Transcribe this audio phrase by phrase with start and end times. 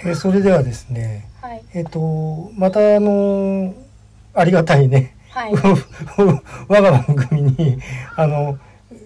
[0.00, 1.62] えーそれではですねはい。
[1.74, 3.74] えっ、とまたあの
[4.34, 5.16] ありがたいね。
[5.30, 5.52] はい。
[6.68, 7.78] 我が番組に
[8.16, 8.58] あの、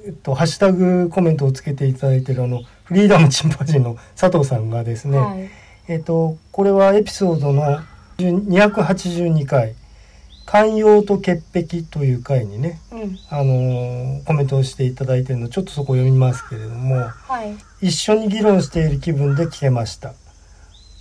[0.06, 5.50] えっと、ハッシュタグコメントをつけていただいてるあのフリーダムチンパンジーの佐藤さんがですね、はい。
[5.89, 7.80] えっとこれはエピソードの
[8.18, 9.75] 282回
[10.46, 13.18] 「寛容と潔癖」という回にねうん。
[13.29, 17.54] あのコメントをしていただいてるのでちょっとそこを読みますけれどもはい。
[17.86, 20.12] 一緒に議論している気分で聞けました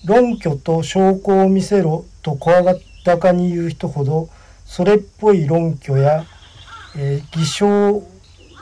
[0.06, 2.64] 論拠と証拠を見せろと声
[3.04, 4.30] 高に言う人ほど
[4.66, 6.26] それっぽい論拠や、
[6.96, 8.04] えー偽証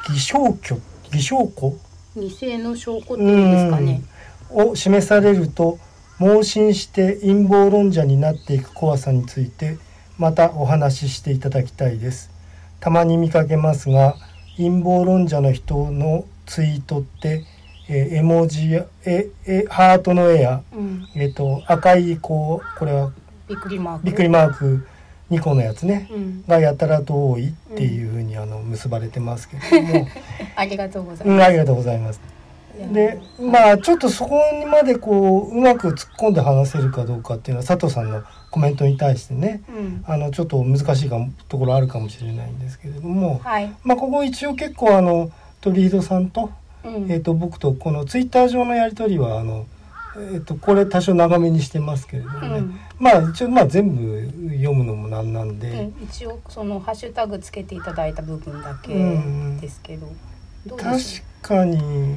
[0.09, 0.79] 偽証拠
[1.11, 1.75] 偽証拠？
[2.15, 4.01] 偽の証拠っていうんですかね。
[4.49, 5.77] を示されると
[6.19, 9.77] 盲信して陰謀論者になっていく怖さについて
[10.17, 12.31] またお話ししていただきたいです。
[12.79, 14.15] たまに見かけますが
[14.55, 17.43] 陰謀論者の人のツイートって、
[17.89, 21.07] えー絵文字やええハートの絵や、うん。
[21.15, 23.11] えー、と赤いこうこれは
[23.47, 24.87] びっくりマークびっくりマーク
[25.31, 26.09] 2個のやつね。
[26.11, 26.43] うん。
[26.47, 30.07] がやたらと多いっていうふうにあの結ばれてますけれども、
[30.55, 32.21] ありがとうございうん、まありがとうございます。
[32.93, 40.03] でまあちょっとそこにまでこううまく突っ込んで話せるかどうかっていうのは佐藤さんのコメントに対してねうん。
[40.05, 43.73] あのちょっと難しいかもところあるかもしれないんですけれども、はい。
[43.83, 46.51] まあここ一応結構あの鳥居戸さんと,、
[46.87, 47.11] うん。
[47.11, 49.67] えー、と僕とこのツイッター上のやり取りはあの、
[50.15, 52.79] えー、とこれ多少長めにしてますけれどもね、うん。
[52.99, 56.03] まあ一応まあ全部読むのもなんなんで、うん。
[56.03, 60.07] 一応そのハッシュタグつけていただいた部分だけうんですけど。
[60.65, 62.15] どうで確しかに。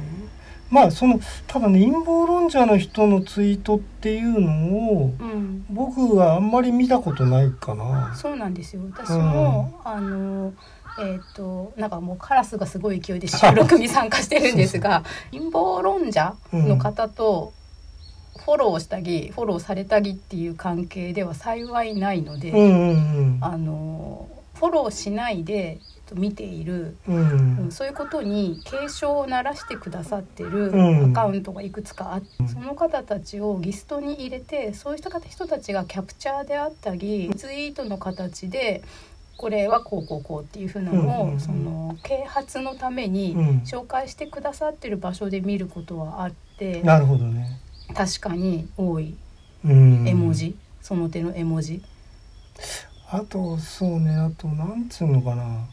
[0.69, 5.65] まあそのただね陰謀論者の人のツイートっていうのをうん。
[5.69, 8.13] 僕はあんまり見たことないかな。
[8.15, 8.81] そうなんですよ。
[8.91, 10.53] 私も、あの
[10.99, 17.53] えっ、となんかもうカラスがすごい勢いで収録に参加してるんですが陰謀論者の方と
[18.37, 25.79] フォローしたりフォローされたりっていう関係では幸いないので、うんうんあのフォローしないで
[26.13, 27.15] 見ている、うん。
[27.15, 31.11] ううんんそういうことに警鐘を鳴らしてくださってるうん。
[31.11, 38.83] アカウントがいくつかあって、その方たちをギストに入れてそういう人人たちがキャプチャーであったりツイートの形で
[39.41, 43.47] これはこうこうこうっていうふうなのを、その啓発のためにうん。
[43.65, 47.59] 紹介してくださってる場所で見ることはあって、なるほどね。
[47.95, 49.15] 確かに多い。
[49.65, 50.07] うん。
[50.07, 51.81] 絵文字、その手の絵文字。
[53.09, 54.15] あとそうね。
[54.15, 55.67] あとなんつうのかな。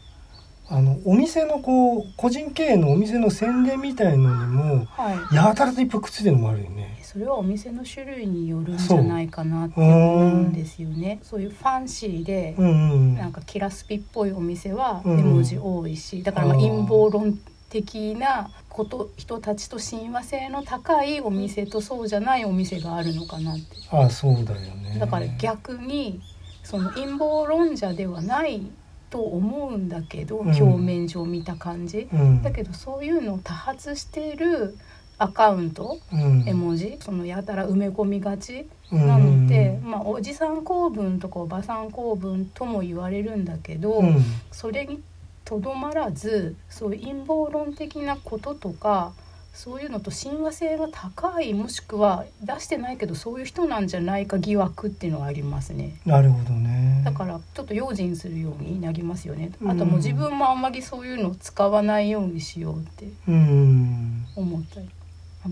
[0.71, 5.35] あのお店のこう個人経営のお店の宣伝みたいのにもはい。
[5.35, 6.98] やたらといっぱいくっついてるのもあるよね。
[7.11, 11.19] それはお店の種類によるんじゃないかなって思うんですよね。
[11.23, 11.41] そう。
[11.41, 13.15] いうファンシーでうんうん。
[13.15, 17.39] なんかキラスピっぽいお店はうん絵文字多いし、だからまあ陰謀論
[17.71, 23.65] 的なこと人たちと親和性の高いお店とそうじゃないお店があるのかなって。
[23.89, 24.99] ああそうだよね。
[24.99, 26.21] だから逆に
[26.61, 28.61] その陰謀論者ではない
[29.09, 30.55] と思うんだけど、うん。
[30.55, 32.07] 表面上見た感じ。
[32.13, 32.43] うん。
[32.43, 34.77] だけどそういうのを多発している
[35.19, 35.99] アカウント？
[36.11, 36.97] うん絵文字？
[37.01, 38.67] そのやたら埋め込みがち？
[38.91, 44.17] うんなので、まあ、おじさん公文とかおばさん公文とも言われるんだけど、うん
[44.51, 45.01] それに
[45.45, 49.13] とどまらずそういう陰謀論的なこととか
[49.53, 55.95] そういうのと親和性が高いもしくは出してないけどそういう人なんじゃないか疑惑っていうのはありますね。
[56.05, 57.01] なるほどね。
[57.03, 59.51] だからちょっと用心するようになりますよね。
[59.59, 64.89] うんあともう自分もあんまりそういうのを使わないようにしようってうん思ったり。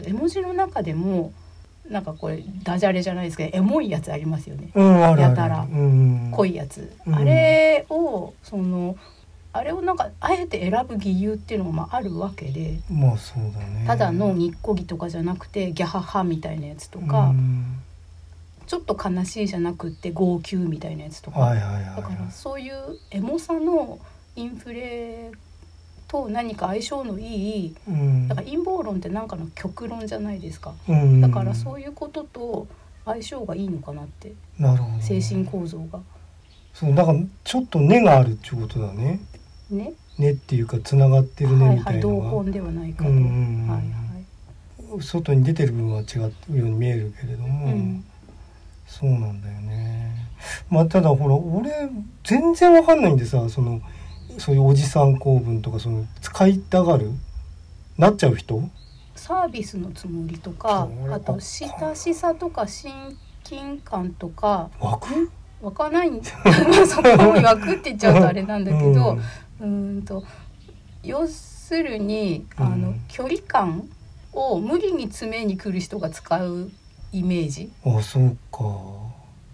[0.03, 1.33] 絵文字の中でも
[1.89, 4.71] なんかこれダジャレじゃないですけどエモいやつありますよね。
[4.75, 5.61] うんやたら。
[5.61, 6.31] うん。
[6.31, 7.15] 濃いやつ、うん。
[7.15, 8.97] あれをその
[9.53, 13.85] あれをなんかあえて選ぶ理由っていうのがまああるわけでまあそうだね。
[13.87, 17.77] ただのにっこぎとかじゃなくてギャハハみたいなやつとか、うん。
[18.67, 22.75] ちょっと悲しいじゃなくって号泣みたいなやつとか、はいはいはいだからはそういう
[23.11, 23.99] エモさの
[24.35, 25.31] インフレ
[26.07, 27.75] と何か相性のいいい。
[27.88, 28.28] うん。
[28.28, 30.73] だから陰謀論ってなんかの極論じゃないですか。
[30.88, 31.22] うん。
[31.22, 32.67] だからそういうことと
[33.05, 34.34] 相性がいいのかなって。
[34.58, 35.99] なるほど精神構造が。
[36.73, 39.20] そうだからちょっと根があるってことだね。
[39.70, 39.93] ね。
[40.17, 43.67] 根っていうかつながってるねみはいはいたい同本ではないかと、うん。
[43.67, 45.02] はいはい。
[45.02, 48.03] 外に出てる部分は違うように見えるけれども、うん。
[48.87, 50.28] そうなんだよね。
[50.70, 51.72] まあただほら俺
[52.23, 53.81] 全然わかんないんでさその
[54.37, 57.11] そういうおじさん公文とかその使いたがる
[57.97, 58.69] なっちゃう人？
[59.16, 65.31] サービスのつもりとかあと親しさとか親近感とか枠
[65.61, 66.11] わかんない？
[66.87, 69.17] そこを枠って言っちゃうとあれなんだけど、
[69.59, 70.23] うーんと
[71.03, 73.01] 要するにあの、うん。
[73.07, 73.90] 距離感
[74.33, 76.69] を無理に詰めに来る人が使う
[77.11, 77.72] イメージ。
[77.83, 78.59] あそうか。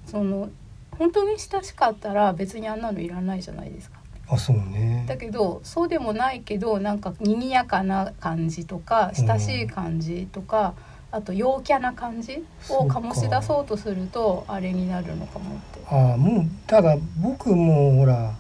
[0.05, 0.49] その
[0.91, 3.92] 本当に親しかったら別にあんなのいらないじゃないですか
[4.29, 5.05] あそうね。
[5.07, 10.73] だけどそうでもないけどなんか賑やかな感じとか親しい感じとか、
[11.11, 15.79] あと陽キャな感じを醸し出そうとするとあれになるのかもって。
[15.87, 18.33] あもうただ僕もほら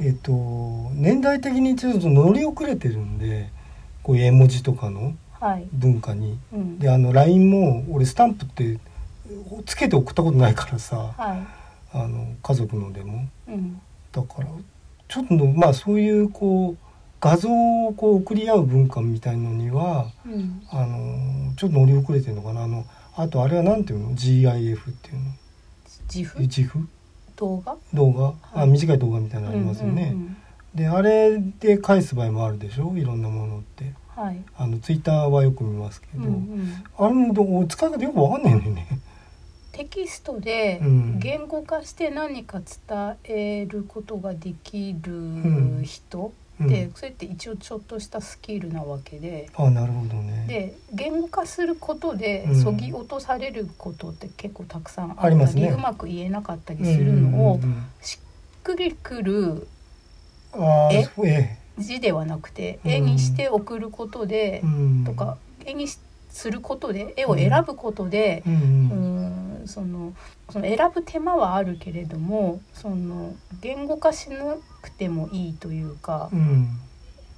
[0.00, 0.32] えっ、と
[0.92, 3.50] 年代的にちょっと乗り遅れてるんで
[4.02, 6.38] こういう絵文字とかのはい、文化に。
[6.52, 8.78] うん、であの LINE も俺スタンプって
[9.66, 11.12] つけて送ったことないからさ。
[11.16, 11.46] は
[11.92, 13.28] あの家族のでも。
[13.48, 13.80] い、うん、
[14.12, 14.48] だから
[15.08, 16.76] ちょっとまあそういうこう
[17.20, 22.64] 画像をこう送り合う文化みたいのにはうん、あのちょっと乗り遅れてるのかな。
[22.64, 22.84] あの
[23.16, 25.30] あとあれはなんていうの？GIF っていうの。
[26.12, 26.86] 自負 GIF
[27.36, 27.76] 動画？
[27.94, 28.68] 動画、あはい。
[28.68, 30.36] 短い動画みたいなのありますよね、うんうん
[30.74, 32.92] であれで返す場合もあるでしょ？
[32.98, 33.94] いろんなものって。
[34.14, 38.86] うん、はい、あのツイッターはよく見ますけど、うんうん、あれもどう使い方よくわかんないんだよね
[39.76, 41.18] テキストでうん。
[41.18, 46.68] 言語化して何か伝えることができる人うん。
[46.68, 49.50] で、それって一応ちょっとしたスキルなわけで。
[49.54, 50.46] あなるほどね。
[50.48, 52.62] で言語化することでうん。
[52.62, 55.68] そぎ落とされることって結構たくさんあったり、ね。
[55.68, 57.60] うまく言えなかったりするのを
[58.00, 58.18] し
[58.58, 59.68] っくりくる
[60.54, 62.90] あえーそうえ字ではなくてうん。
[62.90, 64.62] 絵にして送ることで
[65.04, 65.36] とか
[65.66, 65.98] 絵にし
[66.30, 69.05] することで絵を選ぶことで、うん
[69.66, 70.14] その
[70.50, 76.68] その選ぶ手間はあるけれどもその言語化しなくてもいいというかう、ん。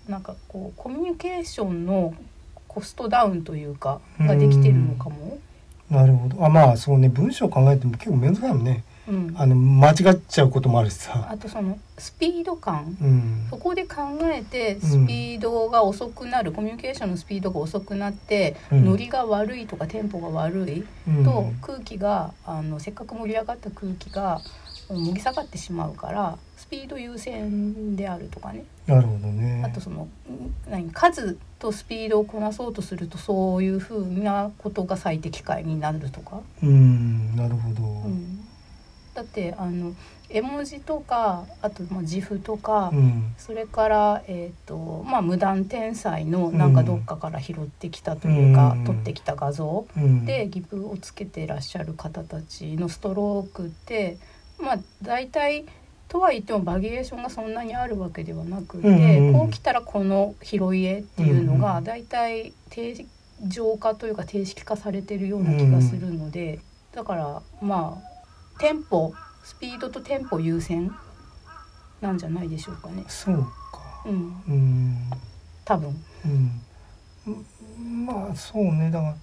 [0.08, 2.14] なんかこうコミュニケーションの
[2.66, 5.38] コストダウンというかができてるのかも。
[5.90, 6.44] なるほど。
[6.44, 7.08] あまあそうね。
[7.08, 11.28] 文章考えても結構面倒だよねうん、あの間違っちゃうこともあるしさ。
[11.30, 12.96] あとそのスピード感。
[13.00, 13.46] うん。
[13.48, 18.84] そこで考えてスピードが遅くなる、コミュニケーションのスピードが遅くなって、うん。
[18.84, 21.24] ノリが悪いとかテンポが悪いうん。
[21.24, 24.40] と空気があのせっかく盛り上がった空気が
[24.90, 28.64] うん盛り下がってしまうからスピード優先であるとかね。
[28.86, 29.62] なるほどね。
[29.64, 30.08] あとそのん
[30.68, 36.40] 何数とスピードをこなそうとするとそういうふうなことが最適解になるとか。
[36.62, 37.36] うん。
[37.36, 37.82] なるほど。
[37.82, 38.47] うん
[39.18, 39.94] だってあの
[40.30, 43.34] 絵文字とかあとまあ自負とか、うん。
[43.36, 48.84] それから、えーとまあ、無断転載のなんかどっかから拾ってきたというか、うん。
[48.84, 50.24] 撮ってきた画像うん。
[50.24, 54.18] でギプをつけてらっしゃる方たちのストロークって
[54.60, 55.64] まあ大体
[56.06, 59.32] とは言ってもバリエーションがそんなにあるわけではなくて、うんうん。
[59.32, 63.04] こう来たらこの拾い絵っていうのうんが大体定
[63.48, 66.60] 常化というか定式化されてるような気がするので、
[66.92, 68.17] だからまあ
[68.58, 69.14] テンポ
[69.44, 70.92] スピードとテンポ優先
[72.00, 73.04] なんじゃないでしょうかね。
[73.08, 73.36] そう
[73.72, 74.02] か。
[74.04, 74.96] うん、うん。
[75.64, 75.96] 多分。
[76.24, 78.06] うん。
[78.06, 78.90] まあそうね。
[78.90, 79.14] だから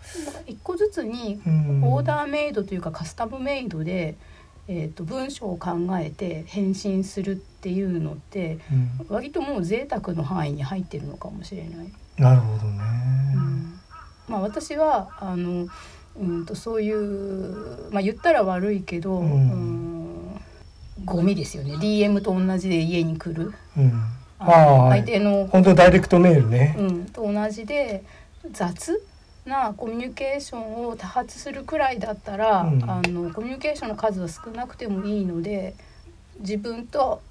[0.46, 1.84] 一個ずつにうん。
[1.84, 4.16] オーダーメイドというかカスタムメイドで、
[4.68, 9.06] えー、と文章を考えて返信するっていうのってうん。
[9.10, 11.92] 割ともう贅沢の範囲に入ってるのかもしれない。
[12.18, 12.82] なるほどね。
[13.36, 13.80] うん。
[14.28, 15.68] まあ、私はあの
[16.20, 19.52] うんとそういう、まあ、言ったら悪いけど、うん。
[19.52, 19.86] うん
[21.04, 21.76] ゴミですよね。
[21.76, 23.54] DM と同じで家に来る。
[23.78, 23.92] うん。
[24.40, 26.76] あ相手の、本当ダイレクトメールね。
[26.78, 28.04] うん、と同じで
[28.52, 29.02] 雑
[29.46, 32.90] なコミュニケーションを多発するくらいだったら、うん。
[32.90, 35.76] あのコミュニケーションの数は少なくてもいいので
[36.40, 37.22] 自分と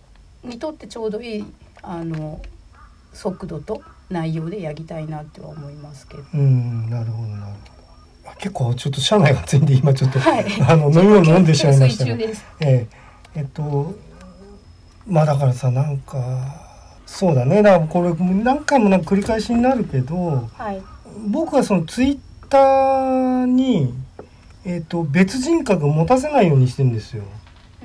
[0.42, 1.44] にとってちょうどいい
[1.82, 2.40] あの
[3.12, 6.22] 速度と内容でやりたいなっては思いますけど。
[6.34, 7.73] うんなるほどなるほど。
[7.73, 7.73] あ
[8.38, 12.18] 結構ちょっと車内がついんで今ちょっと、はいあの飲み物飲んでしまいましたね。
[12.60, 12.88] ええ
[13.36, 13.94] えっと
[15.06, 16.64] まあだからさなんか
[17.06, 20.82] そうだねだからこれ何回もなんか繰り返しになるけどはい。
[21.28, 23.94] 僕はそのツイッターに、
[24.64, 27.22] えっと別人格を持たせないようにしてるんですよ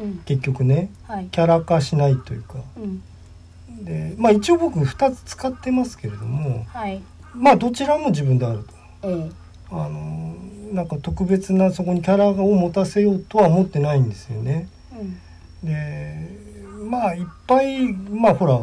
[0.02, 0.18] うん。
[0.26, 1.26] 結局ねはい。
[1.28, 3.86] キャラ化しないというかうん。
[3.86, 7.02] でまあ一応僕2つ使ってますけれどもはい。
[7.36, 9.08] まあどちらも自分であると。
[9.08, 9.49] ええ。
[9.72, 10.36] あの
[10.74, 14.68] なんか特別なそこにキャラを持たせようとは思ってないんですよね。
[15.64, 15.68] うん。
[15.68, 16.30] で
[16.90, 18.60] まあいっぱいまあほら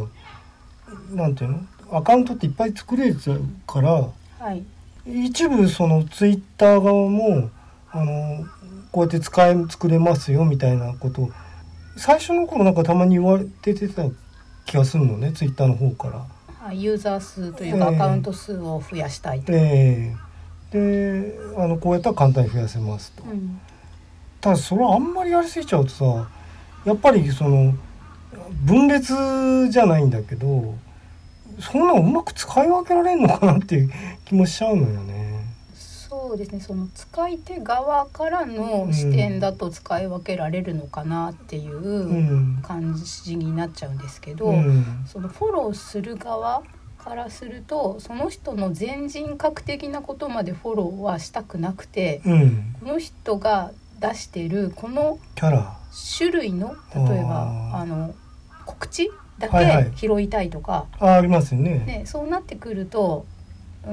[1.10, 1.60] なんていうの？
[1.92, 4.08] アカウントっていっぱい作れちゃうから
[4.38, 4.64] はい。
[5.06, 7.50] 一部そのツイッター側も
[7.92, 8.44] あの
[8.90, 11.28] こうやって使え作れますよみたいなこと
[11.96, 14.02] 最初の頃なんかたまに言われてた
[14.64, 16.26] 気がするのねツイッターの方から。
[16.66, 16.82] はい。
[16.82, 19.52] ユーザー数というか、ええアカウント数を増やしたいと。
[19.52, 20.25] ええ
[20.70, 23.23] であのこうやったら簡単に増やせますと。
[23.25, 23.61] うん。
[24.40, 26.28] ただそれあんまりやりすぎちゃうとさ
[26.85, 27.75] やっぱりその
[28.64, 30.75] 分裂じゃないんだけど
[31.58, 33.90] そんなのうまく使い分けられるのかなっていう
[34.25, 35.44] 気もしちゃうのよね。
[35.75, 46.62] そそうですねその使い手側からの視点だと使い分けられるのかなっていう感じになっちゃうんですけど、うん、そのフォローする側
[47.06, 53.70] からするとその人の全人格的なことまでフォローはしたくなくて、うん、この人が
[54.00, 58.12] 出してるこの種類の例えばあの
[58.64, 59.08] 告知
[59.38, 60.50] だけ拾いたい。
[60.50, 61.78] とか、はいはい、あありますよね。
[61.86, 63.25] ねそうなってくると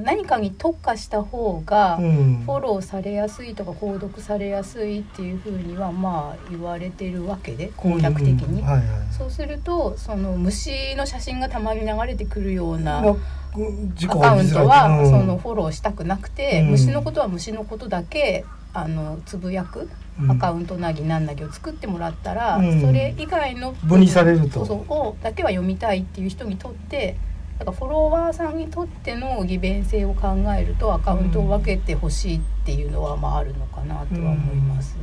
[0.02, 8.64] 何かに特化した方がフォローされやすいとか購読されやすいっていうふうにはまあ言われてるわけで攻略的に、
[9.12, 19.90] そうするとその虫の写真がたまに流れてくるようなアカウントはそのフォローしたくなくて、虫のことは虫のことだけあのつぶやく
[20.30, 21.26] アカウントなぎなん。
[21.26, 27.16] なぎを作ってもらったら、それ以外の分離されるとをだけは読みたいっていう人にとって
[27.64, 34.98] だからフォロワーさんにとっての利便性を考えるとアカウントを分けてほしいっていうのはまああるのかなとは思います。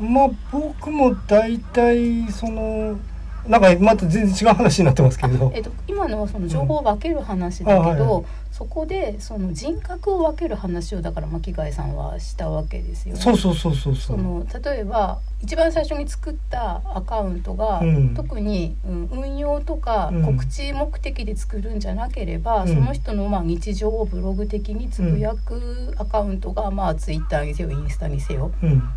[0.00, 2.98] うん、まあ僕も大体その
[3.46, 8.26] なんかまた全然違う話になってますけど、えっと、今のはその情報を分ける話だけど、うん
[8.56, 13.20] そこでその人格を分ける話をだから巻貝さんはしたわけですよね。
[13.20, 28.52] そうそうそうそうその例えば一番最初に作ったアカウントが、うん、特に、うん、運用とか告知目的で作るんじゃなければ、うん、その人のまあ日常をブログ的につぶやくアカウントが、まあツイッターにせよインスタにせよ、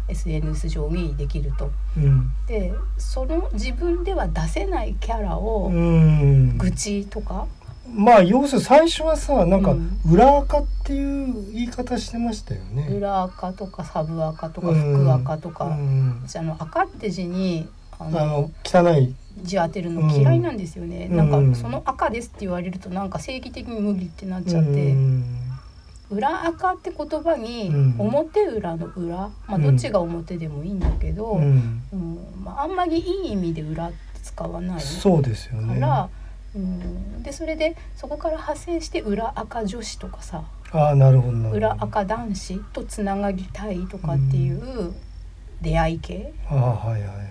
[0.08, 1.72] SNS 上にできると。
[2.46, 5.72] でその自分では出せないキャラを
[6.60, 7.48] 愚痴とか。
[7.94, 9.76] まあ要するに最初はさなんか
[10.10, 12.88] 裏垢っていう言い方してましたよね。
[12.92, 17.68] 裏垢とかサブ垢とか副垢とか、うん、あの赤って字に
[18.00, 19.16] あの汚い。
[19.44, 25.24] 字当てるの嫌いなんですよね、うん、なんかその赤ですって言われるとなんか正義的に無理ってなっちゃって、うん、
[26.10, 31.84] 裏赤って言葉に表裏の裏、まあどっちが表でもいいんだけど、うん。
[32.44, 35.80] まあ、あんまりいい意味で裏って使わないそうですよね。
[35.80, 36.10] から
[36.58, 37.24] うん。
[37.24, 44.94] でそれでそこから派生して裏赤女子とかさあなるほど裏赤男子とつながりたいとかっていう
[45.62, 47.28] 出会い系、あはいはいはい。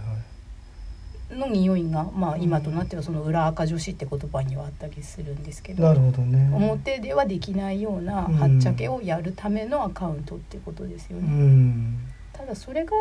[1.31, 11.27] の匂いが、まあ、今となってはその裏赤女子って言葉にはあったりするんですけどなるほど、ね、表ではできないようなはっちゃけをやるためのアカウントってことですよね。
[11.27, 11.99] うん、
[12.33, 12.93] ただそれが、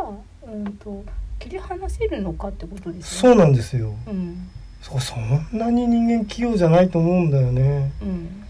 [0.43, 1.03] うんと、
[1.39, 3.35] 切り離せるのかってことですよね。
[3.35, 4.49] そうなんですよ、うん
[4.85, 8.45] そそんなに人間器用じゃないと思うんだよね、うん、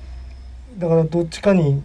[0.77, 1.81] だからどっちかに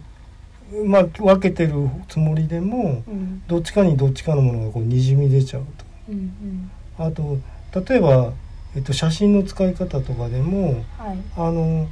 [0.85, 7.37] まあ分けてるつもりでも、うん、どっちかにどっちかのものがこうにじみ出ちゃうと、うんうん、あと
[7.87, 8.33] 例えば、
[8.75, 11.87] えっと、写真の使い方とかでも、はい、あの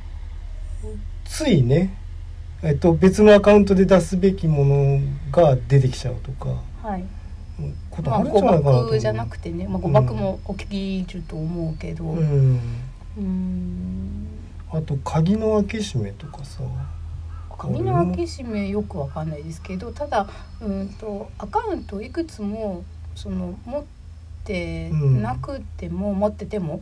[1.23, 1.95] ついね、
[2.61, 4.99] えっと、別のアカウントで出すべきもの
[5.31, 6.61] が出てきちゃうとか。
[6.83, 7.05] はい
[7.89, 12.59] ことあるんじゃないかなと、まあ、誤爆じゃなくてね、まあ、誤爆も起きると思うけど、うん、
[13.17, 14.27] うん。
[14.71, 16.63] あと鍵の開け閉めとかさ。
[17.57, 20.29] 鍵の開け閉めよくわかんないですけどただ
[20.61, 22.85] うんとアカウントいくつも
[23.15, 23.83] その持っ
[24.45, 26.81] てなくても、うん、持ってても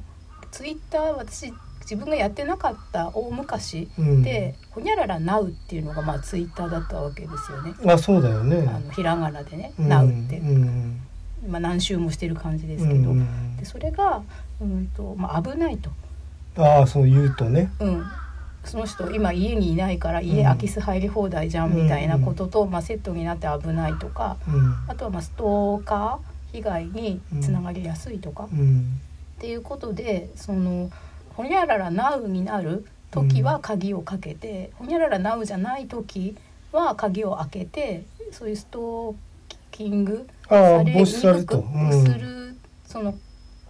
[0.52, 7.74] ツイッター私自分がやってなかった大昔で、ほにゃららなうっていうのがまあツイッターだったわけですよね。
[7.86, 8.68] あそうだよね。
[8.68, 10.42] あのひらがなでね、なうって、
[11.48, 13.14] まあ何周もしてる感じですけど、
[13.58, 14.22] でそれが
[14.60, 15.90] うんとまあ危ないと。
[16.58, 17.72] ああそう言うとね。
[17.80, 18.04] うん。
[18.66, 24.36] その人今家にいないから家空き巣入り放題じゃんみたいなことと、まあ、セットになって危ないとか、
[24.90, 28.48] あとはまあストーカー被害につながりやすいとか、っ
[29.40, 30.92] ていうことでその。
[31.38, 36.36] ほにゃららなうになる時は鍵をかけて、ほにゃららなうじゃない時
[36.72, 43.14] は鍵を開けてそういうストーキングされにくくする、その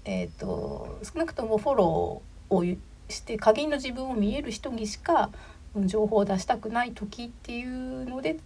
[0.06, 2.78] えっ、ー、と少なくともフォローを
[3.10, 5.30] して鍵の自分を見える人にしか
[5.76, 8.38] 情報を出したくない時っていうので、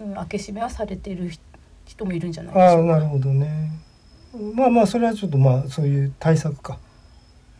[0.00, 1.30] うん、開け閉めはされてる
[1.84, 2.94] 人もいるんじゃないでしょうか。
[2.94, 3.70] あなるほどね。
[4.54, 6.78] まあまあそれはちょっとまあそういう対策か。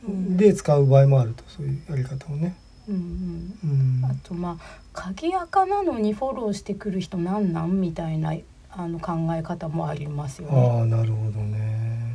[0.07, 2.57] で使う場合もあるとそういうやり方をね。
[2.88, 7.80] うんうん、あとまあ鍵垢なのにフォローしてくる人なんなん？
[7.80, 8.35] みたいな
[8.71, 10.80] あの考え方もありますよね。
[10.83, 12.10] あなるほどね。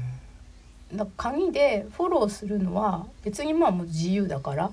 [0.96, 4.72] だ鍵でフォローするのは別にまあもう自由だから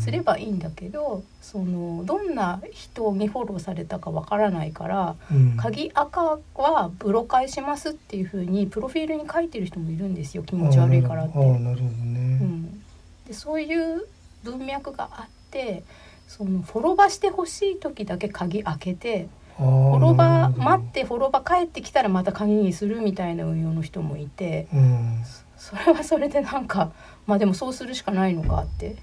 [0.00, 11.38] すればいいんだけど、うん、そのどんな人にフォローされたかわからないから、うん、鍵赤はブロ返しますっていうふうにプロフィールに書いてる人もいるんですよ気持ち悪いからって。
[11.38, 11.72] なるほど。
[11.74, 12.82] ね、うん、
[13.26, 14.06] でそういう
[14.42, 15.82] 文脈があって
[16.28, 25.22] そのフォロバしてほしい時だけ鍵開けて滅ば待って滅ば帰ってきたらまた鍵にするみたいな運用の人もいて、うん、
[25.64, 26.92] それはそれでなんか
[27.26, 28.96] まあでもそうするしかないのかって。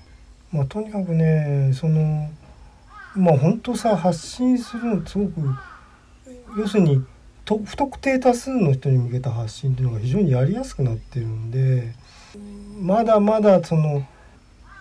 [0.52, 2.30] まあ、とにかくねその
[3.16, 5.32] まあ本当さ発信するのすごく
[6.58, 7.04] 要するに
[7.46, 11.94] と不特定多数の人に向けた発信っていうのが非常にやりやすくなってるんで
[12.80, 14.06] まだまだその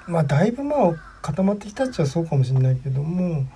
[0.07, 3.47] まあだいぶまあ固まってきたっちゃそうかもしれないけども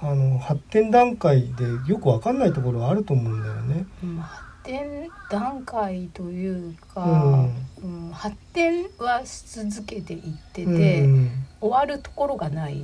[0.00, 3.86] あの発展段階でよく分かんないところはあると思うんだよね。
[4.20, 7.08] 発展段階というか、う
[7.40, 7.64] ん。
[7.84, 11.30] うん、発展はし続けていってて、うん、
[11.60, 12.80] 終わるところがない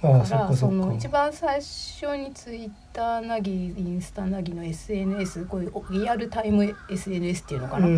[0.00, 7.88] からその一番最初にツイッターなぎインスタなぎの SNS こういうリアルタイム SNS っていうのかな、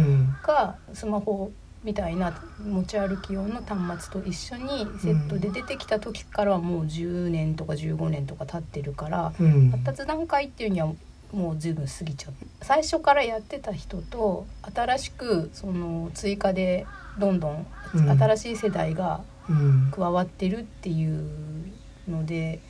[0.42, 1.52] がスマホ
[1.84, 2.32] みたいな
[2.66, 10.92] 持ち歩き用の端末と一緒にセットで出てきた時からはもう10年とか15年とか経ってるから、うん、発達段階っていうには
[11.32, 12.64] もう随分過ぎちゃった。
[12.64, 16.86] 最初からやってた人と新しくその追加で
[17.18, 19.20] どんどん新しい世代が
[19.92, 21.28] 加わってるっていう
[22.08, 22.60] ので、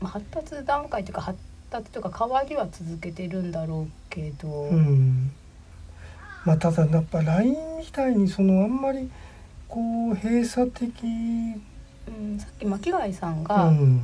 [0.00, 1.38] まあ、発達段階というか発
[1.70, 4.48] 達というか変わりは続けてるんだろうけど。
[4.48, 5.32] うん。
[6.44, 9.10] まあ、ただやっぱ LINE みたいにそのあんまり
[9.66, 14.02] こう閉鎖的、うん、さっき巻貝さんが、うん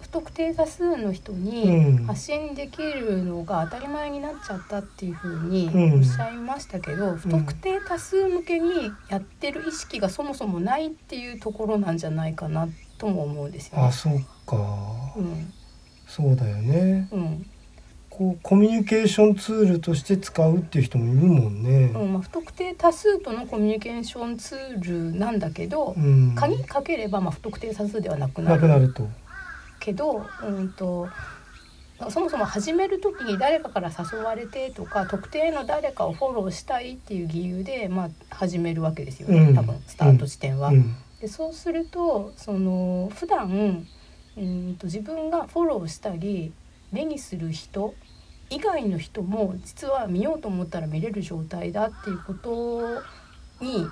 [0.00, 13.84] 不特定多数の人に発信できるのが当たり前になっちゃったっていうふうにおっしゃいましたけど、うん、不特定多数向けにやってる意識がそもそもないっていうところなんじゃないかなとも思うんですよ、ね。
[13.84, 14.56] あそうか、
[15.16, 15.52] うん、
[16.06, 17.08] そうだよね。
[17.12, 17.50] うん
[18.18, 21.92] こうコミュニケーションツールとして使うっていう人もいるもんね。
[21.94, 28.56] うんまあ、不特定多数とのコミュニケーションツールなんだけど、うん、鍵かければまあ不特定多数ではなくなる。
[28.56, 29.08] なくなると。
[29.80, 31.08] けど、うんと、
[32.10, 40.68] そもそも始める時に誰かから誘われてとか特定の誰かをフォローしたいっていう理由で、まあ、始めるわけですよね、うん、多分スタート地点は。
[40.68, 43.86] うん、でそうするとその普段
[44.36, 46.52] うんと自分がフォローしたり
[46.92, 47.94] 目にする人
[48.50, 53.02] 以外の人も実は見ようと思ったら見れる状態だっていうこと
[53.60, 53.86] に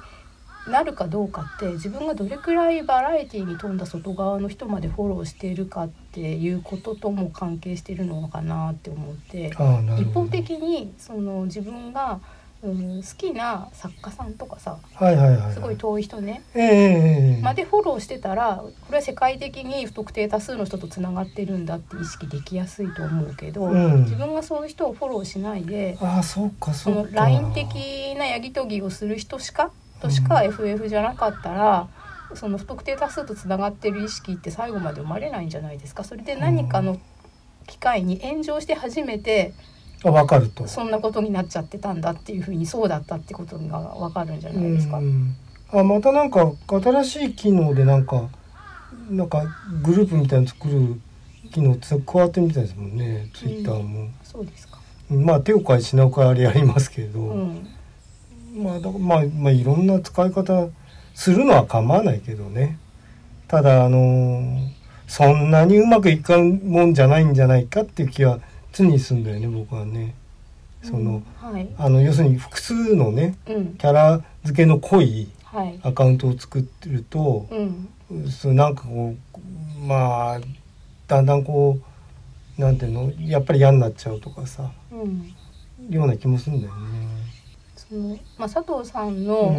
[0.68, 9.48] なるかどうかって自分がどれくらいバラエティーに富んだ外側の人までフォローしているかっていうこととも関係しているのかなって思って
[10.00, 12.20] 一方的にその自分が、
[12.62, 29.70] うん、好きな作家さんとかさ、はいはいはいはい、すごい遠い人ね、えー、までフォローしてたらこれは世界的に不特定多数の人とつながってるんだって意識できやすいと思うけど、うん、自分がそういう人をフォローしないであそうかその LINE 的なやり取りをする人しか
[30.06, 31.88] としか FF じゃなかったら、
[32.34, 36.04] その不特定多数とつながってる意識って最後まで生まれないんじゃないですか。
[36.04, 36.98] それで何かの
[37.66, 39.54] 機会に炎上して初めて、
[40.04, 40.66] あ分かると。
[40.66, 45.00] そんなことになっちゃってたんだっていうふうにそうだったってことが分かるんじゃないですか。
[45.72, 48.28] あまたなんか新しい機能でなんか
[49.10, 49.44] なんか
[49.82, 51.00] グループみたいに作る
[51.52, 53.30] 機能加わってみたいですもんね。
[53.34, 54.78] ツイッターも、うん、そうですか。
[55.10, 57.68] まあ手を変え品を変えあれやりますけど、うん
[58.56, 60.68] まあだまあ、まあ、いろんな使い方
[61.14, 62.78] するのは構わないけどね。
[63.48, 64.68] ただあのー、
[65.06, 68.40] そんなにうまくいかんもんじゃないんじゃないかっていう気は
[68.72, 70.14] 常にすんだよね僕はね。
[70.82, 75.28] その、うんはい、あの要するに複数のね、うん、キャラ付けの濃い
[75.82, 80.40] アカウントを作ってると、はい、そうなんかこうまあ
[81.08, 81.78] だんだんこ
[82.58, 85.34] うなんていうのやっぱり嫌になっちゃうとかさ、うん、
[85.90, 87.15] ような気もするんだよね。
[87.88, 89.54] そのまあ、佐藤さんの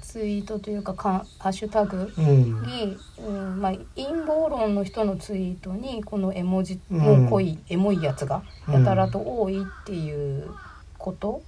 [0.00, 10.48] ツイートというかかハッシュタグに、うん、うん、まあ、陰謀論の人のツイートにこの絵文字の濃い、エモいやつがやたらと多いっていう
[10.96, 11.42] こと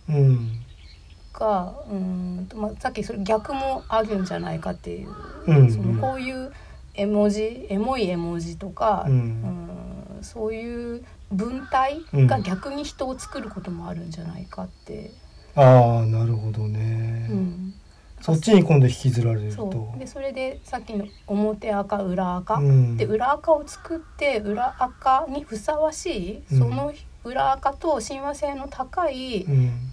[1.33, 5.09] が、うん、まあ、さっきそれ逆もあるんじゃないかっていう、
[5.47, 6.53] うん、そのこういう
[6.95, 15.12] 絵文字エモい絵文字とか、うん、そういう文体が逆に人を作ることもあるんじゃないかって。
[15.59, 17.75] ああなるほどね、うん、
[18.21, 19.94] そっちに今度引きずられると。
[19.99, 26.92] でそれでさっきの表赤裏赤、うん、で裏赤を作って裏赤にふさわしい、その
[27.25, 29.47] 裏赤と親和性の高い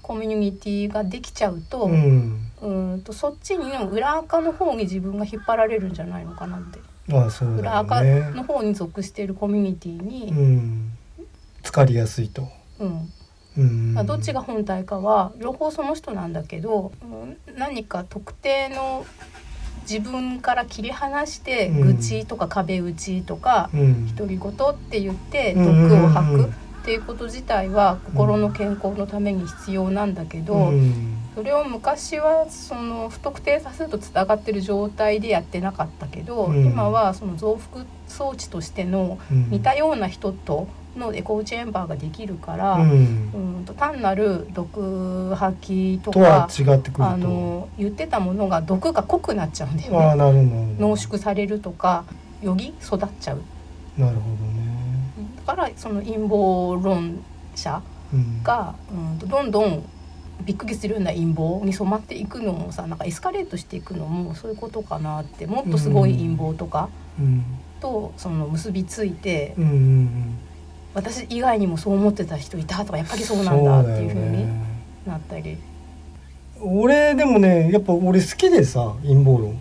[0.03, 1.89] コミュニティができちゃうと,、
[2.61, 3.01] うん。
[3.03, 6.79] とそっちに裏赤の方に自分が引っ張られるんじゃないのかなって。
[7.11, 10.91] ああそう、ね、裏赤の方に属しているコミュニティに、うん、
[11.63, 12.47] 疲れやすいと。
[12.79, 13.11] うん
[13.59, 16.91] まあ、どっちが本体かは両方その人なんだけど
[17.57, 19.05] 何か特定の
[19.89, 21.95] 自分から切り離してうん。
[21.95, 24.15] 愚痴とか壁打ちとかうん。
[24.15, 25.89] 独り言って言ってうん。
[25.89, 31.17] 毒を吐くっていうこと自体は心の健康のために必要なんだけど、うん。
[31.33, 36.65] それを昔はその不特定多数とつながってる状態でやってなかったけど、うん。
[36.65, 39.49] 今はその増幅装置としてのうん。
[39.49, 42.91] 似たような人とのエコーチェンバーができるから、うん。
[42.91, 47.05] うんと単なる毒吐きととはか違ってくると。
[47.05, 49.97] あの言ってたものが毒が濃くなっちゃうんだよね。
[49.97, 50.43] ああなるほ
[50.79, 50.89] ど。
[50.89, 52.05] 濃縮されるとか
[52.41, 53.41] よぎ育っちゃう。
[53.97, 54.65] なるほどね。
[55.45, 57.23] だからその陰謀論
[57.55, 57.81] 者
[58.13, 58.43] うん。
[58.43, 59.83] が、うん、とどんどん
[60.43, 67.43] びっくりするような陰謀に染まっていくのもさなんかエスカレートしていくのもそういうことかなってもっとすごい陰謀とかうん。
[67.79, 70.37] とその結びついて、うんうん
[70.95, 74.47] 私以外にもそう思ってた人いたとかやっぱりそううんなんだってそいうふうにね
[75.05, 75.57] なったり。
[76.61, 79.57] 俺でもねやっぱ俺好きでさ陰謀論。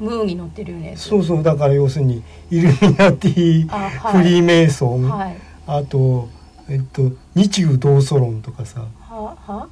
[0.00, 0.94] ムーに乗ってるよね。
[0.96, 4.22] そうそうだから要するにイルミナティあはい。
[4.22, 5.36] フリーメイソン、はい。
[5.66, 6.28] あと
[6.68, 8.86] えっと日中同祖論とかさ。
[9.00, 9.68] はは？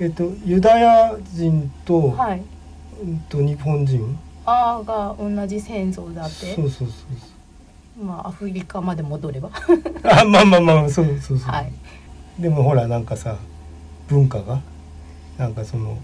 [0.00, 0.06] え？
[0.06, 2.42] っとユダヤ人と,、はい。
[3.04, 4.18] うんと日本人。
[4.44, 6.56] あーが同じ先祖だって。
[6.56, 7.06] そうそうそう
[8.00, 9.50] まあアフリカまで戻れば。
[10.04, 11.72] あまあまあまあそうそうそう、はい。
[12.38, 13.36] でもほらなんかさ
[14.08, 14.60] 文化が
[15.38, 15.98] なんかその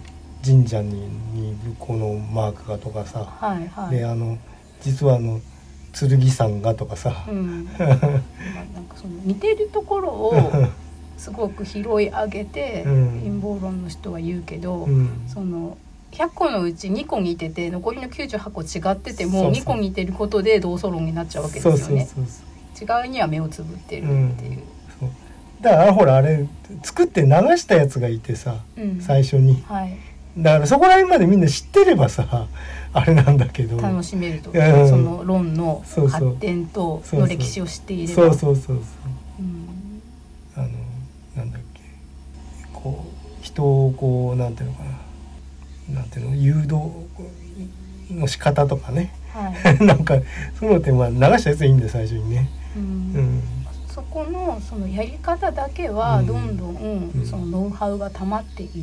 [0.44, 3.96] 神社ににこのマークがとかさ、はいはい。
[3.96, 4.38] であの
[4.81, 5.40] 実はあの
[5.92, 7.96] 剣山がとかさ、うん、 まあなん
[8.85, 10.53] かその似てるところを
[11.18, 13.20] すごく拾い上げて、うん。
[13.24, 15.11] 陰謀論の人は言うけど、うん。
[15.27, 15.77] その
[16.12, 19.62] 100個のうち2個似てて残りの98個違っててもそうそう。
[19.62, 22.09] 2個似てることで同祖論になっちゃうわけですよね。
[22.81, 24.62] 違いには目をつぶってるっていう。
[24.99, 25.11] そう。
[25.61, 26.47] だからほらあれ
[26.83, 29.01] 作って流したやつがいてさうん。
[29.01, 29.62] 最初に。
[29.68, 29.97] はい、
[30.37, 32.47] だからそこら辺までみんな知ってればさ
[32.92, 33.81] あれなんだけど。
[33.81, 34.88] 楽しめると、うん。
[34.88, 38.23] その論の発展との歴史を知っていれば。
[38.23, 38.77] そうそうそうそう。
[39.40, 40.03] うん。
[40.57, 40.68] あの
[41.37, 41.83] なんだっけ。
[42.73, 44.90] こう人をこうなんていうのかな
[45.92, 46.90] なんていうの誘導
[48.11, 49.14] の仕方とかね。
[49.33, 49.79] はい。
[49.85, 50.14] なんか
[50.59, 52.48] そういうのってまあ流したやつでいいんだよ最初にね。
[52.77, 52.83] うん。
[52.83, 52.87] う
[53.20, 53.42] ん。
[53.88, 56.27] そこのそのやり方だけはうん。
[56.27, 57.27] どんどんうん。
[57.27, 58.81] そのノウハウが溜まっていって、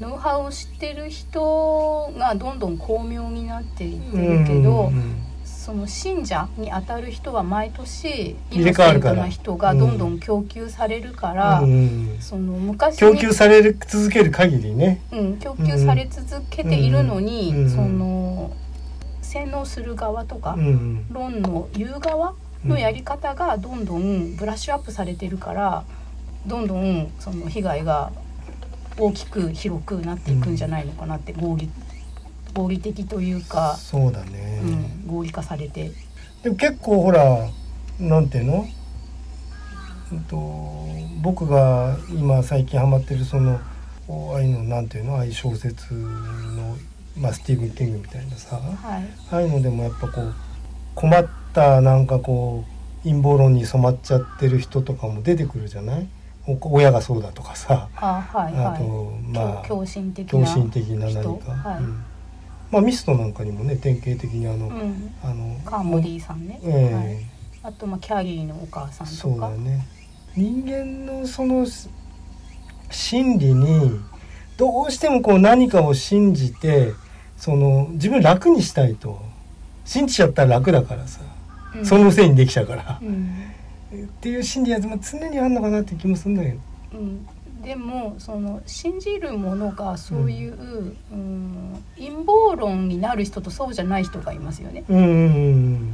[0.00, 5.25] ノウハウを知ってる人がどんどん巧妙になっていってうんるけど、うん
[5.66, 9.14] その信者に当たる人は毎年イ入れノ替わるから。
[9.14, 12.16] セントな人がどんどん供給されるから、うん。
[12.20, 15.00] その昔供に給される続ける限りね。
[15.10, 17.68] うん、供給され続けているのに、うん。
[17.68, 18.52] その
[19.22, 21.04] 洗脳する側とか、うん。
[21.10, 25.84] 論の言う側のやり方がどんどんブラッシュアップされてるから
[26.46, 28.12] どんどんその被害が
[28.96, 31.68] 大きく広くなっていくんじゃないのかなって合理
[32.56, 34.60] 合理的というか、そうだね。
[34.64, 35.90] うん、合理化されて。
[36.42, 37.48] でも結構ほら
[38.00, 38.66] なんていうの、
[40.12, 40.86] うんと、
[41.22, 43.58] 僕が今最近ハマってるその
[44.08, 45.16] ああいうのなんていうの？
[45.16, 46.76] ああいう小説の、
[47.18, 49.04] まあ、スティーブン・キングみたいなさはい。
[49.32, 50.34] ああいうのでもやっぱこう
[50.94, 52.64] 困ったなんかこ
[53.02, 56.06] う陰謀論に染まっちゃってる人とかも出てくるじゃない？
[56.46, 58.64] お親がそうだとかさ、あはいはい。
[58.66, 58.84] あと
[59.24, 61.40] まあ狂狂信的な何か、人？
[61.50, 61.82] はい。
[61.82, 62.04] うん
[62.70, 66.94] まあミストなんかにもね典型的にあの、うん、あのカーモディさんね、ええ。
[66.94, 67.18] はい、
[67.62, 69.86] あとまあキャリーのお母さんとそうかだね。
[70.34, 71.88] 人間のそのし
[72.90, 74.00] 心理に
[74.56, 76.92] どうしてもこう何かを信じて
[77.36, 79.20] その自分楽にしたいと。
[79.86, 81.20] 信じちゃったら楽だからさ、
[81.76, 81.86] うん。
[81.86, 83.30] そのせいにできちゃうから、うん。
[83.94, 86.58] っていう心理はまあ常にあるのかなって気もするんだけど。
[86.94, 87.26] うん、
[87.66, 90.54] でもその信じるものがそういう、
[91.12, 94.84] うん陰謀論になる人とそうじゃない人がいますよね。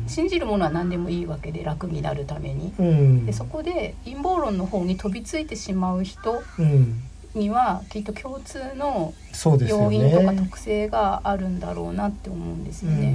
[0.09, 2.75] 信じるものは何でもいいわけで楽になるために。
[2.79, 7.01] うんうんでそこで陰謀論の方に飛びついてしまう人うん
[7.35, 9.57] にはきっと共通の要
[9.91, 13.15] ね因とか特性があるんだろうなって思うんですよね。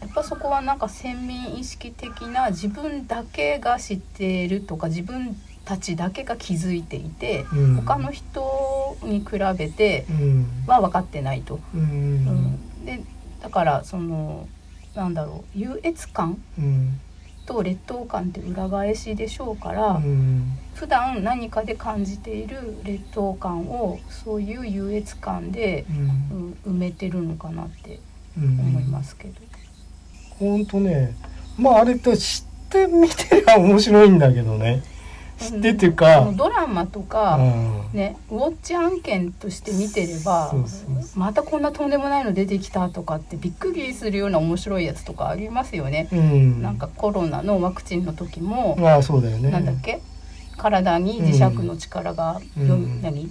[0.00, 7.76] やっぱそこはなんか先民意識的な自分だけが知っているとか自分たちだけが気づいていて、うん。
[7.76, 10.46] 他の人に比べてうん。
[10.66, 11.60] は分かってないと。
[11.74, 11.80] うん。
[11.80, 11.88] ううん。
[12.82, 13.00] んで
[13.40, 14.48] だからその
[14.94, 17.00] なんだろう優越感うん。
[17.44, 20.56] と劣等感って裏返しでしょうから、うん。
[20.74, 26.56] 普段何かで感じている劣等感をそういう優越感で、うん。
[26.66, 27.98] うん埋めてるのかなって
[28.36, 28.60] うん。
[28.60, 29.34] 思いますけど。
[30.38, 31.14] ほんとね。
[31.58, 34.82] まああれって知ってみてりゃ面白いんだけどね
[35.42, 37.82] 知ってっていうか、うんドラマとか、うん。
[37.92, 40.54] ね、ウォッチ案件として見てれば
[41.14, 46.08] またこんなとんでもないの出てきたとかってびっくりするような面白いやつとかありますよね。
[46.10, 49.50] うん、なんかコロナのワクチンの時も、ああそうだよね。
[49.50, 50.00] なんだっけ？
[50.56, 53.02] 体に磁石の力がよ、うん。
[53.02, 53.30] 何？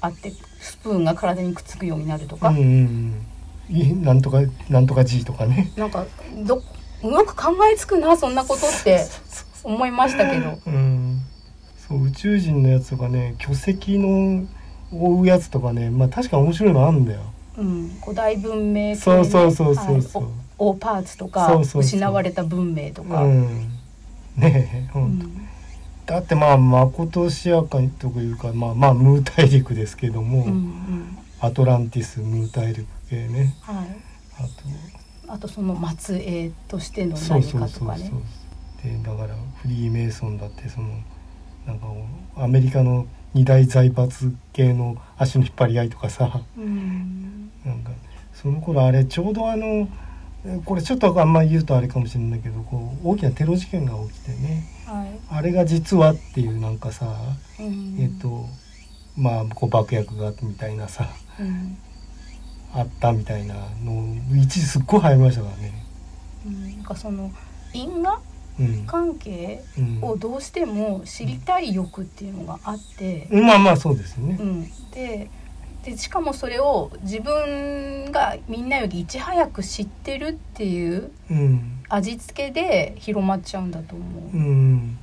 [0.00, 4.38] あってスプーンが体にくっつくようになるとか、なんとか
[4.68, 5.70] なんとか G とかね。
[5.76, 6.04] なんか
[6.44, 6.62] ど
[7.02, 9.06] よく考えつくなそんなことって
[9.62, 10.58] 思いましたけど。
[10.66, 11.07] うん
[11.88, 14.46] そう宇宙人のやつとかね巨石の
[14.92, 17.20] 追うやつとかねまあ確か面白いのあるんだよ。
[17.56, 20.22] うん、古代文明そうそうそうそうそう。
[20.24, 21.82] はいおオーパーツとかそうそうそう。
[21.82, 23.68] 失われた文明とか、うん。
[24.36, 25.48] ねえ、ほうん。
[26.04, 31.18] だってまあまことしやかにというかまあまあムー大陸ですけども、うんうん。
[31.40, 33.54] アトランティスムー大陸系ね。
[33.60, 33.86] はい、
[35.28, 37.88] ああとその末裔としてのとそう何そうそうそう。
[37.88, 38.12] かとかね。
[38.82, 40.88] でだからフリーメイソンだってその
[41.68, 41.86] なんか
[42.36, 46.40] アメリカの二大財閥系の足の引っ張り合いとかさ。
[46.56, 47.50] うん。
[47.62, 47.90] なんか
[48.32, 49.86] その頃あれちょうどあの
[50.46, 54.64] えこれちょっとあんまり言うとあれかもしれないけどこう大きなテロ事件が起きてね。
[54.86, 55.08] はい。
[55.30, 57.14] あれが実はっていうなんかさ、
[57.60, 57.96] うん。
[58.00, 58.46] えっと
[59.18, 61.06] まあこう爆薬がみたいなさ
[61.38, 61.76] うん。
[62.72, 63.54] あったみたいな
[63.84, 65.84] の一時すっごい流行りましたからね。
[66.46, 66.76] うん。
[66.78, 67.30] なんかその
[67.74, 68.37] 因果うん
[68.86, 74.36] 関係うんをどうしても知りたい欲っていうのがあって、まあまあそうですよね。
[74.40, 74.42] う。
[74.44, 75.30] ん、で
[75.84, 81.74] でしかもそれを自分がみんなよりいち早く知ってるっていううん。
[81.90, 84.36] 味付けで広まっちゃうんだと思う。
[84.36, 84.98] うん、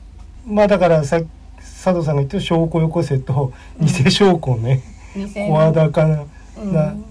[0.46, 1.20] まあだからさ
[1.60, 4.84] 佐藤さんが言ってる証拠よこせと偽証拠ね、
[5.16, 6.26] 2000声高な
[6.58, 7.06] うん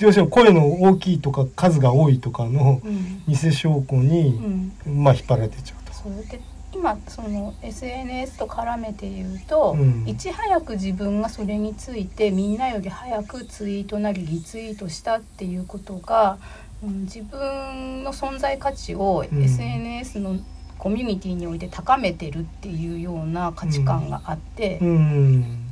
[0.00, 3.22] な要するに声の大きいとか数が多いとかのうん。
[3.26, 4.40] 偽証拠に
[4.86, 5.04] う、ん。
[5.04, 5.92] まあ引っ張られてっちゃうと。
[5.92, 6.40] そうで
[6.72, 10.04] 今その SNS と絡めて言うと、うん。
[10.08, 16.38] いち早く自分がそれについてみんなより早くツイートなりリツイートしたっていうことが、
[16.82, 19.42] うん、自分の存在価値をうん。
[19.42, 20.36] SNS の
[20.76, 25.64] コミュニティにおいて高めてるっていうような価値観があって、うん。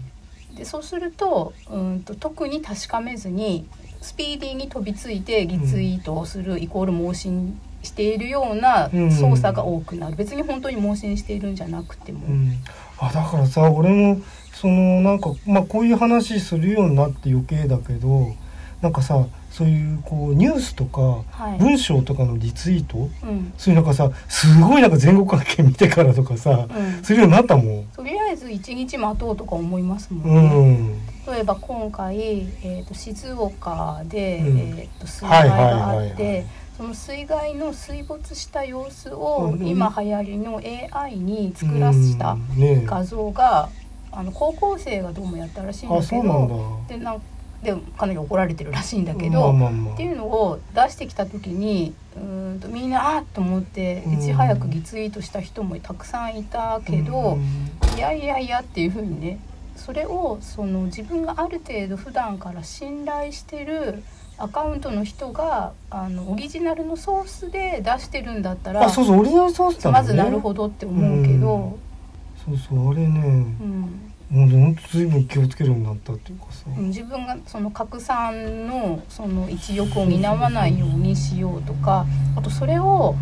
[0.55, 3.67] でそうするとうんと特に確かめずに
[4.03, 9.11] スピーディーに飛びついてリツイートをするイコール盲信しているようなうん。
[9.11, 12.53] 操作が多くなる、別に本当に盲信しているんじゃなくても、うん、
[12.99, 14.21] あだからさ俺も
[14.53, 18.29] そのなんかまあこういう話するようになって余計だけど
[18.81, 21.59] なんかさそういうこうニュースとかはい。
[21.59, 23.53] 文章とかのリツイート、うん。
[23.59, 27.85] そういうなんかさすごいなんか前後関係見てからとかさうん、するようになったもん。
[27.95, 34.59] とりあえず一日待とうとか思いますもうんね、ん例えば今回、えー、と静岡で、うん。
[34.59, 40.61] えー、と水害があってその水害の水没した様子を、うん今流行りの
[40.93, 42.83] AI に作らしたうんね。
[42.87, 43.69] 画像が、
[44.11, 47.23] あの高校生がどうもやったらしいんあだけどでなん
[47.63, 49.95] でかなり怒られてるらしいんだけど、まあまあまあ。
[49.95, 54.13] っていうのを出してきた時にうーんとみんなあっと思ってうん。
[54.15, 57.39] いち早くリツイートした人もたくさんいたけど、
[57.97, 59.39] いやいやいやっていうふうにね
[59.85, 64.03] それをその自分がある程度普段から信頼してる
[64.38, 69.99] アカウントの人があのオリジナルのソースで出してるんだったらあそうそうオリジナルソースだね。
[69.99, 71.79] まずなるほどって思うけど、
[72.45, 73.21] そうそうあれね。
[73.21, 74.12] うん。
[74.31, 83.14] もうほんと随分気をつけるようになったっていうかさ、うん自分がその拡散のその一翼を担わないようにしようとかあとそれを、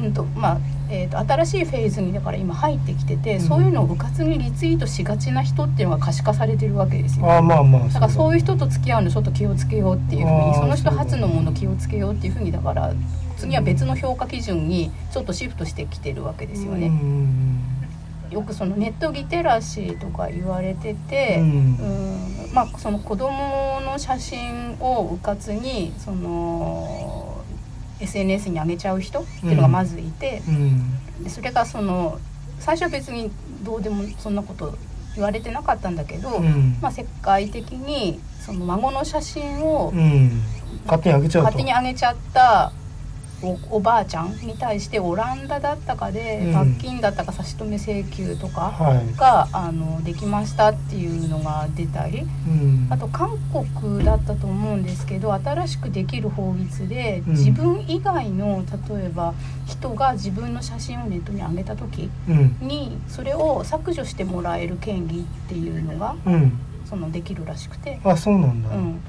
[0.00, 0.58] うんとまあ
[0.92, 3.40] えー、と新しいフェーズにだから今入ってきてて、うん。
[3.40, 7.32] そういうのをうかつにリツイートしがちな人っていうのが可視化されてるわけですよ。
[7.32, 12.92] あまあまあだからそういう人とつ付き合うのちょっと気をつけようっていうふうにその人初のもの気をつけようっていうふうにだから
[13.36, 16.90] 次は別の評価基準にちょっとシフトしてきてるわけですよね。
[18.30, 21.44] よくそのネットリテラシーとか言われてて、うん。
[21.44, 22.10] うん
[22.52, 27.29] まあその子供の写真をうかつにその
[28.00, 31.24] SNS に上げちゃう人っていうのがまずいて、うん。
[31.24, 32.18] でそれがその
[32.58, 33.30] 最初は別に
[33.62, 34.76] どうでもそんなこと
[35.14, 36.78] 言われてなかったんだけど、うん。
[36.80, 40.42] まあ、世界的にその孫の写真をうん。
[40.86, 41.44] 勝手にあげちゃうと。
[41.44, 42.72] 勝手に上げちゃった
[43.42, 46.52] おおばあちゃんに対してオランダだったかでうん。
[46.52, 49.16] 罰金だったか差し止め請求とかはい。
[49.16, 52.86] が、あのできましたっていうのが出たりうん。
[52.90, 53.30] あと韓
[53.80, 57.32] 国だったと思うんですけど新しくできる法律でうん。
[57.32, 59.34] 自分以外の例えば
[59.66, 62.56] 人が自分の写真をネットに上げた時うん。
[62.60, 66.52] にそれを削除してもらえる権利っていうのがうん。
[66.84, 68.00] そのできるらしくて。
[68.02, 69.00] あそうなんだ、うん、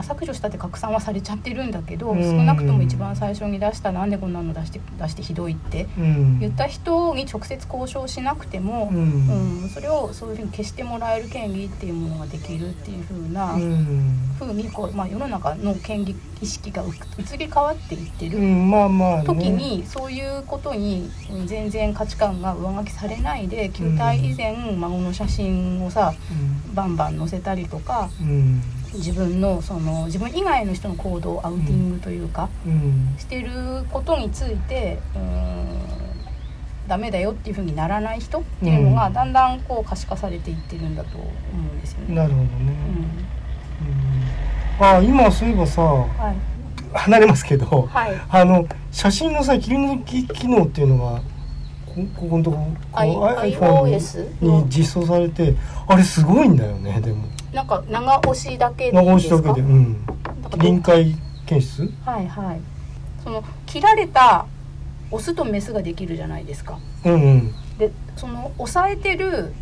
[0.00, 13.54] あ、削除したって拡散はされちゃってるんだけど、少なくとも一番最初に出したなんでこんなの出して出してひどいって言った人に直接交渉しなくても、うん、うん、それをそういうふうに消してもらえる権利っていうものができるっていうふうな、
[14.38, 16.82] ふうにこう、まあ、世の中の権利意識が
[17.18, 18.38] 移り変わっていってる、
[19.24, 21.10] 時にそういうことに
[21.46, 26.14] 全然価値観が上書きされないで球体以前孫の写真をさ、
[26.74, 28.08] バンバン載せたりとか。
[28.94, 33.50] 自分のその自分以外の人の行動アウティングというか、うん、してる
[33.92, 36.00] ことについてうん
[36.90, 42.14] ダメだよっていうふうにならない人っていうのがだんだんこう可視化されていってるんだと思うんですよね。
[42.16, 42.48] なるほどね。
[44.80, 51.20] うん、あ今そういえばさ、はい、離れますけど、はい、あの写真のさ切り抜き機能っていうのが
[51.86, 52.56] ここのとこ
[52.90, 55.54] こ iPhone に実装されて
[55.86, 57.24] あれすごいんだよねでも。
[57.52, 59.96] なんか長押しだけで長押しだけで、うん、
[60.58, 61.14] 臨界
[61.46, 61.92] 検出？
[62.04, 62.60] はいはい。
[63.22, 64.46] その切られた
[65.10, 69.52] オスとメスができるじゃないですか、うんうん、でその押さえてる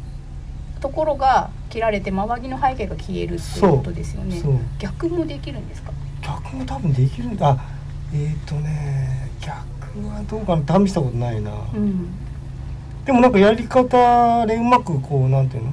[0.80, 4.40] ところが切られて周りの背景が消えるっていうことですよね。
[4.78, 5.90] 逆もできるんですか？
[6.22, 7.30] 逆も多分できる。
[7.30, 7.56] んだ
[8.12, 9.58] えっ、ー、とね逆
[10.06, 10.86] はどうかな？
[10.86, 12.10] 試したことないな、うん、
[13.04, 15.72] でもなんかやり方でうまくこうなんていうの？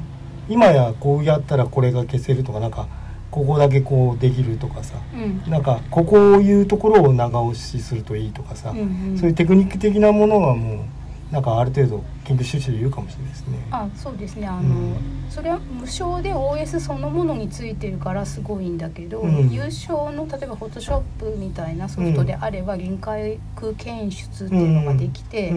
[0.50, 2.88] 今やこうやったらこれが消せるとかなんか
[3.32, 13.68] ここだけこうできるとかさ、うん、なんかここをいうところを長押しするといいとかさ、うんうん、そういうテクニック的なものがもうなんかある程度研究してる人いるかもしれないですね。
[13.72, 14.48] あそうですね。
[14.48, 14.96] あの、うん、
[15.30, 25.52] それは無償で OS そのものについてるからすごいんだけど、うん、優勝の例えばフォトショップみたいなソフトであれば臨界空検出っていうのができて。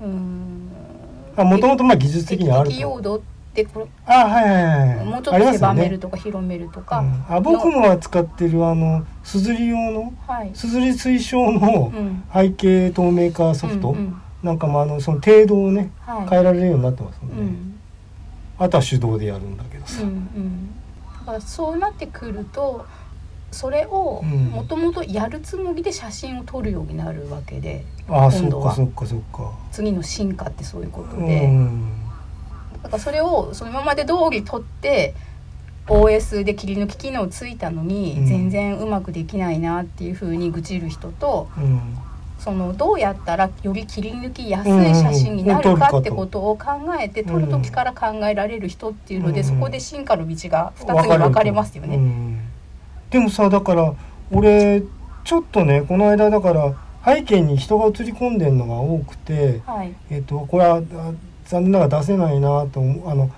[0.00, 0.70] うん。
[1.36, 3.22] もともとまあ技術的にあると。
[3.54, 11.92] でこれあはいはいはいもうちょっと狭めるとか、ね、広めるとか、うん、あ僕のは使ってるあのすずり用の、はい、すずり推奨の
[12.32, 17.80] 背景透明化ソフト、うん、なんかまああのその程度をね、はい、変えられるようになってますので、うん、
[18.58, 20.74] あとは手動でやるんだけどさ、うんうん、
[21.20, 22.84] だからそうなってくると
[23.52, 29.52] それをもともとやるつもりで写真を撮るようになるわけで、ああそっかそっかそっか。
[29.70, 31.44] 次の進化ってそういうことで。
[31.44, 32.03] うん
[32.84, 35.14] だからそれをそのままで通り取って
[35.86, 41.80] OS で切り抜き機能ついたのに全然うまくできないなっていうふうに愚痴る人と、うん、
[42.38, 51.96] そのどうやったらより切り抜きやすい写真になるかってことを考えて撮る時から考えられる人っていうので、そこで進化の道が2つに分かれますよね。
[51.96, 52.40] うん、
[53.10, 53.94] でもさだから
[54.30, 54.82] 俺
[55.24, 60.82] ちょっとねこの間だから背景に人が映り込んでるのが多くて、はい、えっとこれは
[61.54, 63.30] 残念ながら出せないなとあの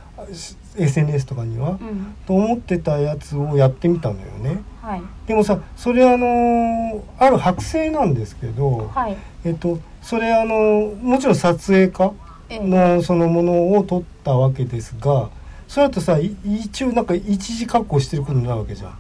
[0.79, 4.63] SNS とかには、うん、と思ってたやつをやってみたのよね。
[4.81, 12.13] はい、でもさそれあのある剥製なんですけど、はい、えっとそれあのもちろん撮影家
[12.51, 15.29] のそのものを撮ったわけですが
[15.69, 18.99] それだとさ一応なんか一時確保してることになるわけじゃん。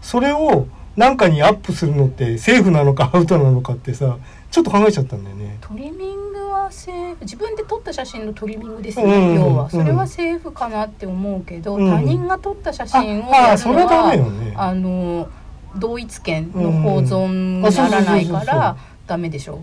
[0.00, 4.18] それをなんかにアップするのってセーフなのかアウトなのかってさ
[4.50, 5.58] ちょっと考えちゃったんだよね。
[5.60, 6.31] トリミング
[6.62, 9.70] はセーフ自分で撮った写真のトリミングですよね、うん、要は。
[9.70, 15.28] それはセーフかなって思うけど、うん、他人が撮った写真をやるのは、ね、あの
[15.76, 19.56] 同一権の保存にならないからダメでしょ。
[19.56, 19.58] う。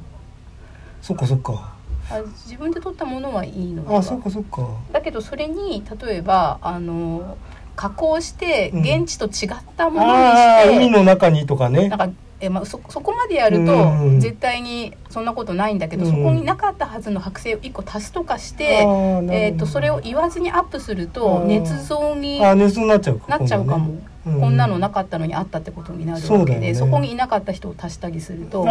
[1.01, 1.73] そっかそっか。
[2.12, 4.67] あ自分で撮ったものはいいのあそっかそっか。
[4.91, 7.38] だけどそれに例えばあの
[7.75, 11.88] 加工して現地と違ったものにして、うん、海の中にとかね。
[11.89, 12.09] なんか
[12.41, 28.63] えまあ、そそこまでやると絶対にそんなことないんだけど、うん、そこになかったはずの剥製を1個足すとかして、えーと、それを言わずにアップすると捏造になっちゃうかなっちゃうかも、うん、こんなのなかったのにあったってことになるわけでそ、ね,、こにいなかった人を足したりすると、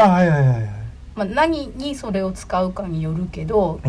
[1.14, 3.80] まあ、何にそれを使うかによるけど、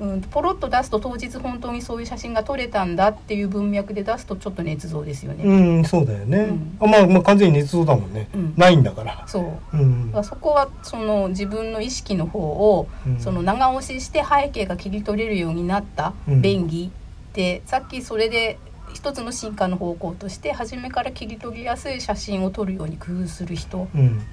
[0.00, 5.44] うんうん、ポロッと出すと当日本当にそういう写真が撮れたんだっていう文脈で出すとちょっと捏造ですよね。
[5.44, 6.38] うんそうだよね。
[6.38, 8.28] うん、あまあまあ完全に捏造だもんね。
[8.34, 9.24] うん、ないんだから。
[9.26, 9.76] そう。
[9.76, 16.90] うん、そこはその自分の意識の方を、その長押しして背景が切り取れるようになった便宜
[17.32, 18.58] で、さっきそれで
[18.92, 23.88] 一つの進化の方向として初めから切り取りやすい写真を撮るように工夫する人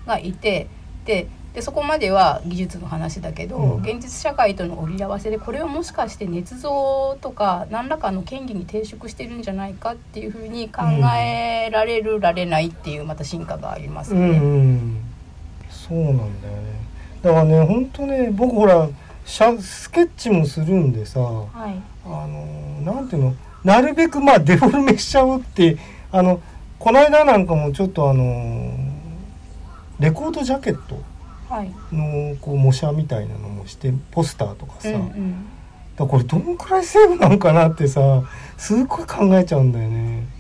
[0.06, 0.68] がいて、
[1.06, 10.84] ででそこまでは技術の話だけど、うん、現実社会との折り合わせでこれをもしかして捏造とか何らかの権利に抵触してるんじゃないかっていうふうに考
[11.18, 14.28] えられる、られないっていうまた進化がありますよね。
[14.30, 14.98] うんうん、
[15.70, 16.30] そうなんだよね。
[17.22, 18.88] だからね本当ね僕ほら
[19.26, 25.78] スケッチもするんでさ、はい、あのなんていうのなるべくまあデフォルメしちゃうって
[26.12, 26.42] あの
[26.80, 28.74] この間なんかもちょっとあの
[30.00, 31.02] レコードジャケット
[31.92, 35.46] のこう模写みたいなのもしてポスターとかさ、うんうん、
[35.96, 38.24] だこれどんくらいセーフなのかなってさ
[38.58, 40.40] すっごい考えちゃうんだよね。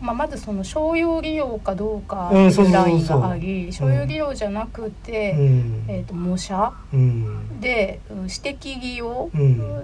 [0.00, 9.30] まあ、まずその商用利用かどうかのラインがあり商用利用じゃなくて、うん、えーと、模写、うん、で私的利用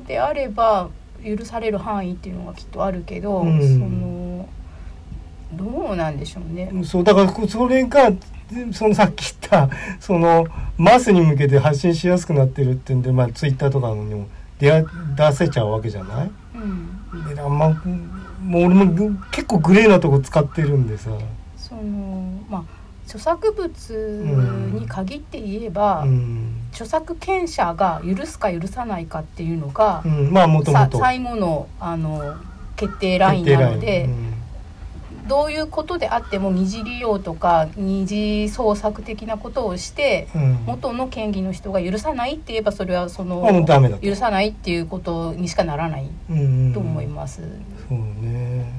[0.06, 0.90] であれば
[1.24, 4.48] 許される範囲っていうのがきっとあるけど、うん、その
[5.54, 6.70] どうなんでしょうね。
[6.84, 8.12] そうだからそれが
[8.72, 9.70] そのさっき言った
[10.00, 10.46] その
[10.76, 14.28] マスに向けて発信しやすくなってるってんで、まあ、ツイッターとかにも
[14.58, 14.84] 出
[15.16, 17.70] 出せちゃうわけじゃない、うん、であんま
[18.42, 21.10] もう俺も結構グレーなとこ使ってるんでさ。
[21.56, 22.80] そのまあ
[23.10, 32.36] 著作物に限って言えば、うん、著作権者が許すか許さないかっていうのが、うん、まあもともと最後のあの
[32.76, 34.08] 決定ラインなので、
[35.30, 43.40] どういうことであっても二次利用とか二次創作的なことをして、うん、元の権利の人が許さないって言えばそれはその
[44.02, 46.10] 許さないっていうことにしかならない
[46.74, 47.42] と思います。
[47.88, 48.72] そうね。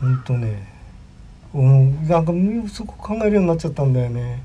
[0.00, 0.68] 本当ね。
[1.54, 2.08] うん。
[2.08, 2.32] なんか
[2.68, 4.42] そこ考えるようになっちゃったんだよね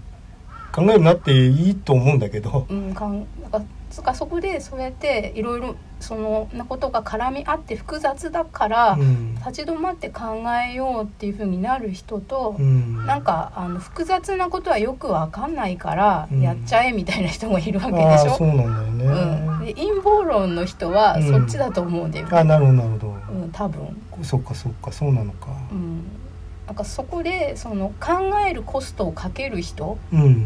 [0.72, 2.66] 考えるなっていいと思うんだけど。
[2.70, 18.38] うん、かんなんかつかそこでそうやっていろいろそのなことが絡み合って複雑だから、うん、立ち止まって考えようっていうふうになる人と、うん、なんかあの複雑なことはよくわかんないからやっちゃえみたいな人もいるわけでしょ？
[18.38, 23.08] そうなんだよね、うん、で陰謀論の人はそっちだと思うんだよ、ね、あなるほどなるほど。
[23.08, 24.02] うん、多分。
[24.22, 25.48] そっかそっかそうなのか。
[25.72, 26.04] うん
[26.70, 29.98] なんかそこでその考えるコストをかける人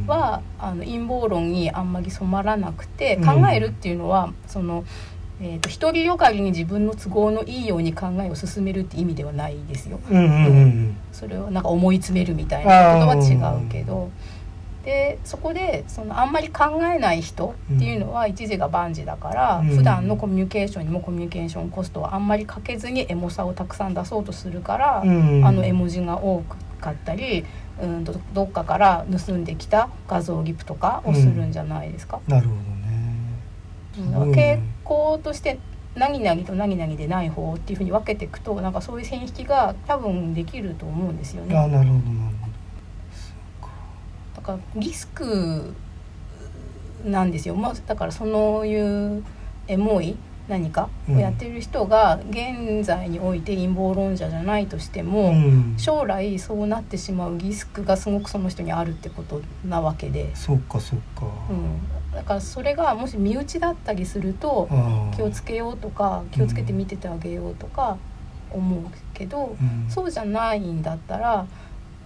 [0.07, 4.85] は、うん、あの陰謀論にあんまり染まらなくて考えるっていうのは、その。
[5.41, 9.99] えーと、独りよがりに自分の都合のいいように考えを進めるって意味ではないですよ。
[10.09, 14.09] うんうんうん、それをなんか思い詰めるみたいなことは違うけど。
[14.85, 26.43] でそこでそのあんまり考えない人っていうのは一時が万事だから、うん、普段のコミュニケーションにもコミュニケーションコストはあんまりかけずにエモさをたくさん出そうとするから、うん、あの絵文字が多
[26.81, 27.45] かったり
[27.81, 32.19] うんとどっかから盗んできた画像ギプとかをするんじゃないですか？
[32.27, 35.59] うん、なるほどね、傾向として
[35.95, 41.55] 何々と何々でない方っていうふうに分けていくとなんかそういう線引きが多分できると思うんですよね。
[41.57, 42.42] あなるほどなるほど
[44.43, 45.73] かリスク
[47.05, 49.23] なんですよ、まあ、だからそういう
[49.67, 50.15] エモい
[50.47, 60.35] 何かをやってる人が現在において陰謀論者じゃないとしても、うん、将来そうなってしまうリスクがすごくその人にあるってことなわけで。
[60.35, 64.67] そっかそっか、うん、だからそれがもし身内だったりすると
[65.15, 67.97] 気をつけようとか気をつけて見ててあげようとか
[68.51, 68.81] 思う
[69.13, 71.47] けど、うん、そうじゃないんだったら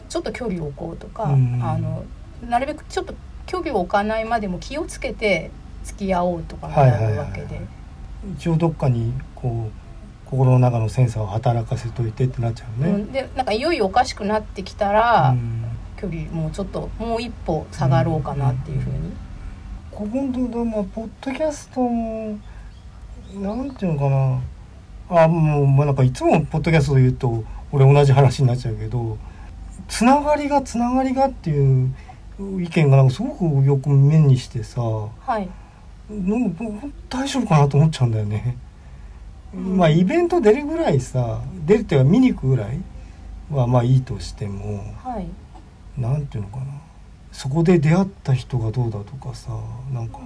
[0.09, 2.05] ちょっと距離を置こうとか、あの
[2.47, 3.13] なるべくちょっと
[3.45, 5.51] 距離を置かないまでも気をつけて
[5.83, 7.61] 付き合おうとかなるわけで、
[8.37, 12.89] 一応どっかにこう心の中のセンサーを働かせといてってなっちゃうね。
[12.89, 15.63] うん、でなんかいよいよおかしくなってきたら、うん、
[15.95, 19.15] 距離もうちょっともう一歩下がろうかなっていうふうに。
[19.91, 22.37] こ本当だまあポッドキャストも
[23.35, 24.41] なんていうのかな。
[25.23, 29.17] あもうまあなんかいつもポッドキャストで言うと俺同じ話になっちゃうけど
[29.87, 31.95] つながりがつながりがっていう
[32.39, 35.49] 意見がなんかすごくよく目にしてさ、はい、
[36.09, 36.63] なんか
[37.09, 38.57] 大丈夫かなと思っちゃうんだよね。
[39.53, 42.79] うん、まあイベント出るぐらいさ出るっていうか見に行くぐらい
[43.49, 45.27] はまあいいとしても、はい、
[45.99, 46.65] なんていうのかな。
[47.31, 49.51] そこで出会った人がどうだとかさ
[49.93, 50.19] なんか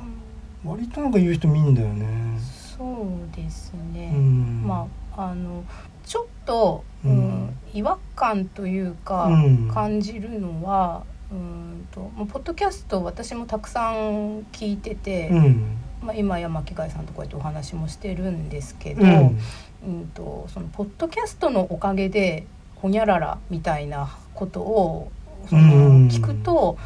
[0.64, 2.40] 割となんか言う人見んだよね。
[2.78, 5.64] そうですね、うん、まああの
[6.06, 9.30] ちょっと、うん、違和感というか、
[9.74, 19.40] 感じるのはうんともうポッドキャスト私もたくさん聞いてて、うん、まあ、今山木貝さんとこうやってお話もしてるんですけど、うん、
[19.86, 25.12] うんとそのポッドキャストのおかげでほにゃららみたいなことを
[25.50, 26.78] その聞くと。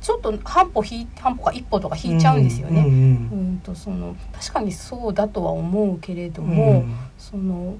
[0.00, 2.80] ちょっと半歩引半歩か一歩とか引いちゃうんですよね。
[2.80, 2.90] うん、う
[3.52, 6.84] んとその確かにそうだとは思うけれども、
[7.18, 7.76] その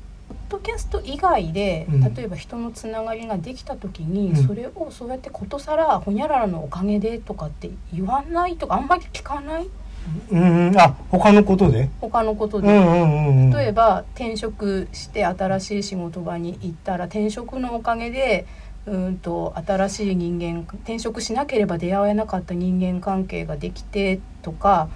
[0.49, 9.69] ドキャスト以外で、例えば人のつながりができた時に、うん、それをそうやってことさらほにゃららのおかげでとかって言わないとかあんまり聞かない？
[10.31, 10.75] うん。
[10.79, 11.91] あ他のことで？
[12.01, 18.47] 他のことで、例えば転職して新しい仕事場に行ったら転職のおかげで
[18.87, 24.89] うんと新しい人間転職しなければ出会えなかった人間関係ができてとか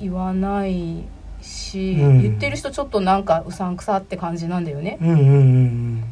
[0.00, 1.04] 言わない
[1.46, 4.98] し、うん、言ってる人ちょっとなんかうさんくさって感じなんだよね。
[5.00, 6.04] うんうんうん、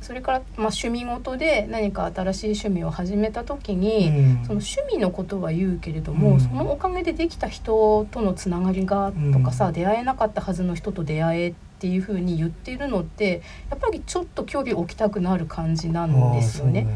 [0.00, 16.86] それから、まあ、趣味ごとで何か新しい趣味を始めた時に、うん、その趣味のことは言うけれども、うん、そのおかげでできた人とのつながりがとかさ、うん、出会えなかったはずの人と出会えっていうふうに言っているのってやっぱりちょっと距離を置きたくなる感じなんですよね。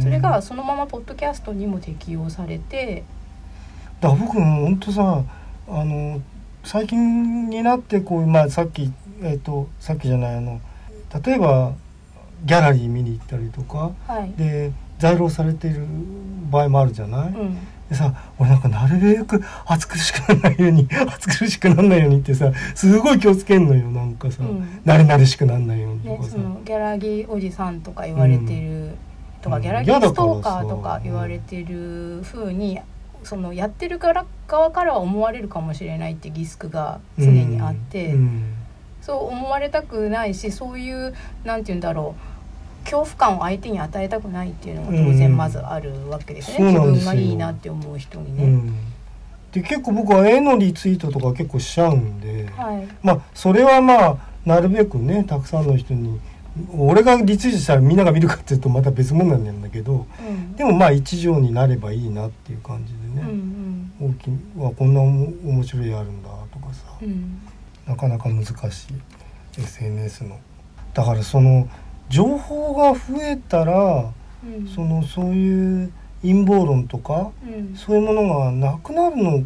[0.00, 3.04] そ、ね、れがそのままポッドキャストにも適用されて。
[4.00, 5.22] だ僕本当さ
[5.68, 6.20] あの
[6.64, 8.92] 最近になってこう、まあ、さっき、
[9.22, 10.60] えーとさっきじゃないあの
[11.24, 11.74] 例えば
[12.44, 15.86] ギャラリー見に行ったりとか、はい、で在廊されている
[16.50, 17.58] 場合もあるじゃない、うん、
[17.88, 28.96] でさ俺なんかなるべく暑苦しくならないように 暑苦しくならないようにってさすごい気をつけんのよなんかさ、うん、慣れ慣れしくならないようにとかさ、ね、ギャラギーおじさんとか言われてる、うん、
[29.42, 32.78] とかギャラギーストーカーとか言われてるふうに
[33.24, 38.14] そのやってるから側からは思われるかもしれないってリスクが常にあって、
[39.00, 41.14] そう思われたくないしそういう
[41.44, 48.44] なんて言うんだろう恐怖感を相手に与えたくないっていうのも当然まずあるわけですね、うん、自分がいいなって思う人にね。
[48.44, 48.74] うん、
[49.52, 56.18] で結構僕は絵のリツイートとか結構しちゃうんで、はい、まあそれはまあなるべくねたくさんの人に
[56.76, 67.40] 俺がリツイートしたらみんなが見るかっていうとまた別物なんだけど、うん、でもまあ一条になればいいなっていう感じでね、うんうん、大きわこんな面白いあるんだとかさ、うん、
[67.86, 68.56] なかなか難しい。
[69.58, 70.38] SNS の。
[70.94, 71.68] だからその
[72.08, 74.10] 情報が増えたら、
[74.44, 75.92] うん、そのそういう
[76.22, 79.44] 陰謀論とか、うん、そういうものがなくなるの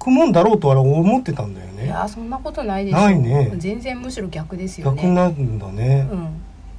[0.00, 1.84] くもんだろうとは思ってたんだよね。
[1.84, 3.52] いやそんなことないですないね。
[3.56, 4.96] 全然むしろ逆ですよね。
[4.96, 6.08] 逆になるんだね。
[6.10, 6.28] うん。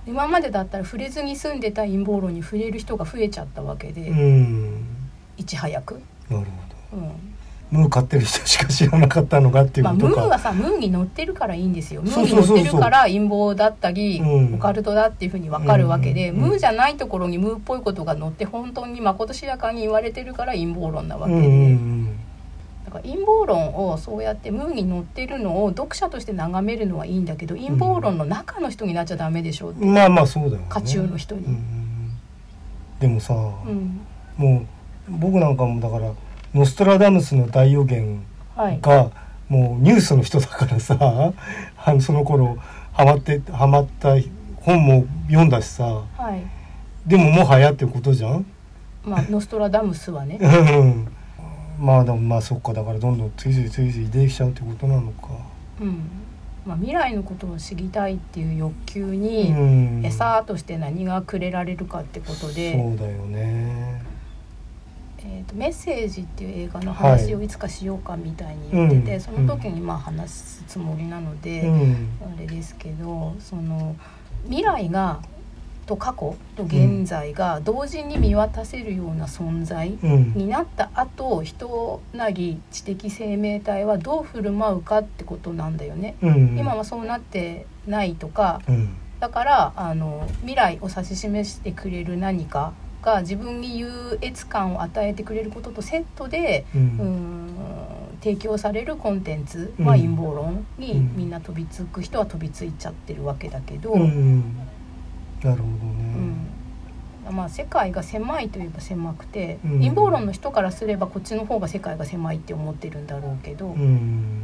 [0.07, 4.85] 今までだったら触れずに住んでた陰謀論に触れる人が増えちゃったわけで、うん、
[5.37, 6.01] いち早く。
[6.29, 6.45] なる
[6.91, 7.03] ほど。
[7.03, 7.31] うん。
[7.71, 22.19] ムー飼ってる人しか知らなかったのかっていうことか、まあ、ムーはさムーに乗ってるからいいんですよムーに乗ってるから陰謀だったり、うん、オカルトだっていうふうに分かるわけで、うん、ムーじゃないところにムーっぽいことが載って本当にまことしやかに言われてるから陰謀論なわけで、うん、
[22.91, 31.57] だから陰謀論をそうやってムーに載ってるのを読者として眺めるのはいいんだけど陰謀論の中の人になっちゃダメでしょうって、まあまあそうだよ、ね、家中の人に。
[32.99, 33.55] でもさ、も
[34.37, 34.67] う
[35.09, 36.11] 僕なんかもだから
[36.53, 38.23] ノストラダムスの大予言
[38.57, 39.09] が、
[39.47, 40.97] もうニュースの人だからさ
[41.83, 42.57] あのその頃
[42.91, 44.15] ハマってハマった
[44.57, 46.43] 本も読んだしさ、はい、
[47.07, 48.45] でももはやってことじゃん？
[49.03, 50.37] まあノストラダムスはね
[51.81, 55.29] まあでもまあそっかだからどんどん次々次々出てきちゃうってことなのか。
[55.81, 56.01] うん。
[56.63, 59.51] まあ、未来のことを知りたいっていう欲求に
[60.05, 64.03] 餌として何がくれられるかってことで、そうだよね。
[65.23, 73.95] えーと「メッセージ」っていう映画の話をいつかしようかみたいに言ってて、はい、その時にまあ話すつもりなので、うん、あれですけどその
[74.45, 75.19] 未来が
[75.85, 79.97] と過去と現在が同時に見渡せるような存在
[80.35, 86.15] になった後、うん、人なり知的生命体はどう振る舞うかってことなんだよね。
[86.21, 88.61] うん、今はそうなってないとか、
[89.19, 97.55] だからあの未来を指し示してくれる何かが自分に優越感を与えてくれることとセットで、うん、
[98.21, 103.93] 提供されるコンテンツ、まあ、陰謀論にみんな飛びつく人は飛びついちゃってるわけだけど。
[105.43, 114.43] なるほどね、まあ、世界が狭いといえば狭くて、うん、陰謀論の人からすればこっちの方が世界が狭いって思ってるんだろうけど、うん、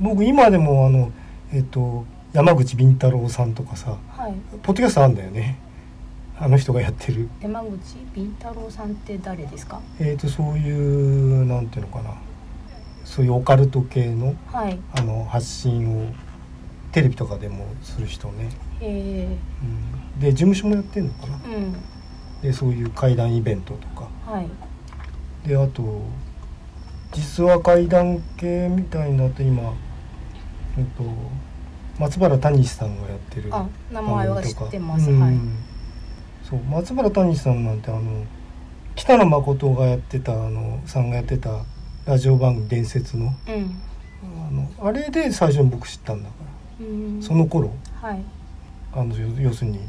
[0.00, 1.12] 僕今でもあの、
[1.52, 5.58] えっと、山口敏太郎さんとかさ、はい、ポッドキャストあるんだよね。
[6.40, 7.28] あの人がやってる。
[7.42, 9.80] 山口敏太郎さんって誰ですか？
[9.98, 12.14] えっ、とそういうなんていうのかな。
[13.04, 16.12] そういうオカルト系の,、はい、あの発信を
[16.92, 18.50] テレビとかでもする人ね。
[18.80, 19.36] へえ、うん、
[20.20, 21.76] で事務所もやってんのかな、うん、
[22.42, 24.48] でそういう怪談イベントとか、はい、
[25.48, 26.02] であと
[27.12, 29.74] 実話怪談系みたいなと今
[30.76, 31.04] えっと
[31.98, 35.34] 松原谷さんがやってるあ名前は知ってます、うん、はい。
[36.48, 38.24] そう松原谷さんなんてあの
[38.94, 41.64] 北野誠がやってたあのさんがやってた
[42.06, 43.80] ラジオ番組「伝説の」うん、
[44.48, 46.34] あのあれで最初に僕知ったんだか
[46.80, 48.22] ら、うん、その頃、はい、
[48.92, 49.80] あの要するに、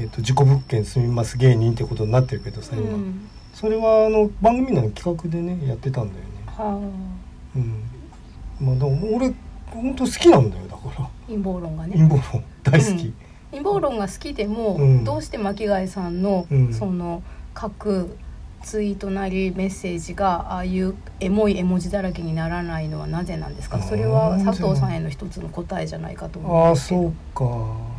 [0.00, 6.30] えーと「自己物件住みます芸人」ってことになってるけどさ今、うん、それはあの番組の企画でねやってたんだよね。
[6.46, 6.76] はあ、
[7.56, 7.82] うん。
[8.60, 9.32] まあ、だから俺
[9.66, 11.08] 本当好きなんだよだから。
[11.28, 11.92] 陰謀論がね。
[11.96, 12.44] 陰謀論。
[12.62, 13.12] 大好き、
[13.52, 17.22] 陰謀論が好きでも、うん、どうして巻貝さんの、うん、その
[17.58, 18.16] 書く
[18.62, 23.80] ツイートなりメッセージがああいうエモい絵文字だらけにならないのはなぜなんですか？
[23.80, 26.70] それは佐藤さんへの一つの答えじゃないかと思う。
[26.70, 27.89] んですけどあそうか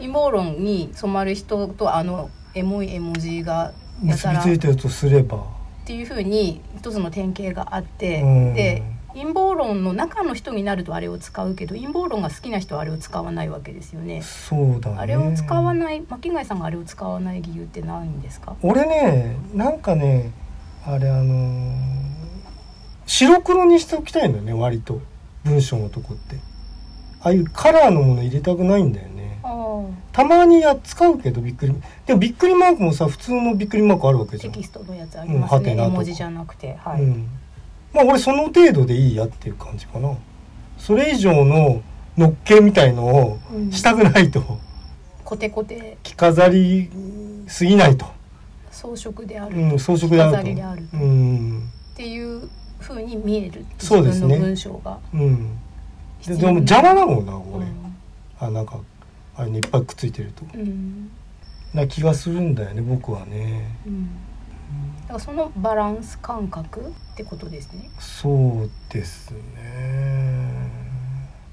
[0.00, 3.72] 陰謀論に染まる人とあのエモい絵文字が
[4.02, 5.38] や結たらびついてるとすれば。
[5.38, 5.40] っ
[5.86, 8.54] ていうふうに一つの典型があって、うん。
[8.54, 8.82] で
[9.12, 14.22] 陰謀論の中の人になるとあれを使うけど陰謀論が好きな人はあれを使わないわけですよね。
[14.22, 14.96] そうだね。
[14.98, 18.54] あれを使わない巻貝さんがあれを使わない理由って何ですか？
[18.62, 20.32] 俺ねなんかね
[20.86, 22.20] あれあのー
[23.06, 25.00] 白黒にしておきたいんだよね割と。
[25.42, 26.36] 文章のとこって。
[27.22, 29.08] ああいうカラーのもの入れたくないんだよ
[30.12, 31.74] たまにや使うけどびっくり
[32.06, 34.52] でもびっくりマークもさ普通のびっくりマークあるわけじゃん。
[34.52, 36.76] テキストのやつありますね、うん文字じゃなくて。
[36.80, 37.28] はい、うん、
[37.92, 40.16] まあ俺その程度でいいやっていう感じかな。
[40.78, 41.82] それ以上の
[42.16, 43.72] のっけみたいのをうん。
[43.72, 44.42] したくないと、
[45.24, 45.96] コテコテ。
[46.02, 46.90] 着飾り
[47.46, 48.06] すぎないと、
[48.70, 50.96] 装飾である、うん、装飾であると。
[50.96, 51.70] うん。
[51.92, 52.48] っていう
[52.78, 54.38] ふうに見えるそうですね。
[54.38, 54.98] 文章が。
[55.14, 55.58] うん。
[56.26, 57.68] でも邪魔だもんなう俺、ん。
[58.40, 58.78] あなんか
[59.40, 60.44] あれにいっぱいくっついてると。
[60.54, 61.10] うん。
[61.72, 63.74] な気がするんだよね僕はね。
[63.86, 64.08] うん。
[65.02, 66.84] だからそのバランス感覚っ
[67.16, 67.90] てことですね。
[67.98, 70.70] そうですね。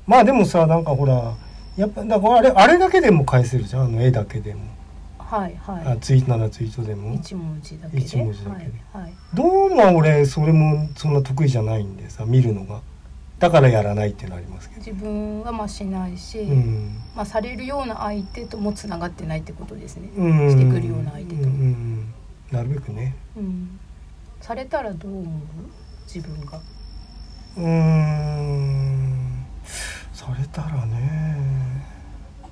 [0.05, 1.35] まあでもさなんかほら
[1.77, 4.61] やっぱだからあれあれだけでも返せるじゃんあの絵だけでも、
[5.19, 7.13] はいはあツイートならツイートでも。
[7.13, 8.03] い一文字だけで。
[8.03, 8.71] 一文字だけで。
[8.93, 9.13] はいはい。
[9.33, 12.81] どうも俺それもそんな得意じゃないんでさ見るのが
[13.39, 14.81] だからやらないっていうのありますけど。
[14.81, 16.97] 自分はまあしないし、うん。
[17.15, 20.49] まあ、されるような相手ともつながってないってことですね、うん。
[20.51, 21.41] してくるような相手と。
[21.43, 22.13] うんうん
[22.51, 23.13] なるべくね。
[23.35, 23.77] うん、
[24.39, 25.27] されたらどう思う？
[26.05, 26.61] 自分が。
[27.57, 29.45] うーん。
[30.13, 31.85] されたらね。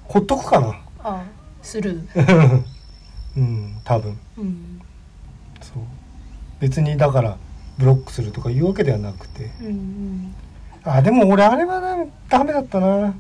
[0.03, 0.77] ほっとくかな。
[0.99, 1.23] あ
[1.61, 2.63] スルー、
[3.37, 4.17] うん多分。
[4.37, 4.81] うん。
[5.61, 5.83] そう。
[6.59, 7.37] 別にだから
[7.77, 9.49] ブロックするとかいうわけではなくて。
[9.61, 10.35] うんうん、
[10.85, 13.13] あでも俺あれはなダメだったな。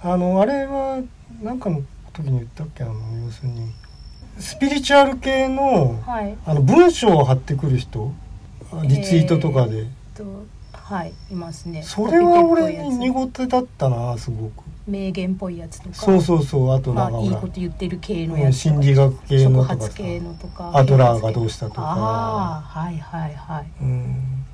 [0.00, 1.02] あのあれは
[1.42, 2.94] なんかの時に言ったっけあの
[3.24, 3.72] 要するに
[4.38, 6.36] スピリチュアル系のはい。
[6.46, 8.12] あの文章を貼ってくる人？
[8.72, 10.24] あリツイートとかで、と
[10.72, 11.82] はいいますね。
[11.82, 14.62] それは俺に苦手だったなすごく。
[14.84, 15.94] つ名言っぽいやつとか。
[15.94, 20.70] そうそうそうあとまあいいなんかほら、こと言ってる系のうんやつ心理学系のとか系のとか。
[20.72, 21.82] アドラーがどうしたとか。
[21.82, 23.66] ああはいはいはい。
[23.82, 24.44] うん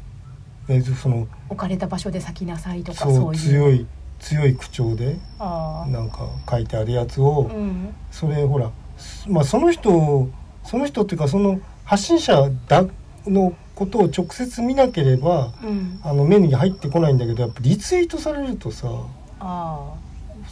[0.69, 3.87] でその置かれた場所で咲きなさいとかそう強い
[4.19, 7.95] 強い口調でなんか書いてあるやつを、うん。
[8.11, 10.29] それほらすまあその人
[10.65, 12.87] その人っていうかその発信者だ
[13.27, 16.01] のことを直接見なければうん。
[16.03, 18.89] あの目に入ってこないんだけどやっぱリツイートされるとさ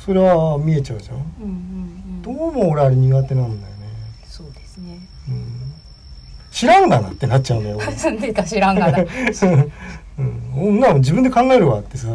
[0.04, 1.16] それは見えちゃうじゃん。
[1.16, 2.48] うんうんどうん。
[2.50, 3.88] うも俺あれ苦手なんだよね、
[4.26, 4.98] そうですね。
[5.28, 5.72] うん、
[6.50, 8.98] 知らんがなってなっちゃう んでた知らんがな
[10.18, 12.08] うん、女は自分で考えるわってさ。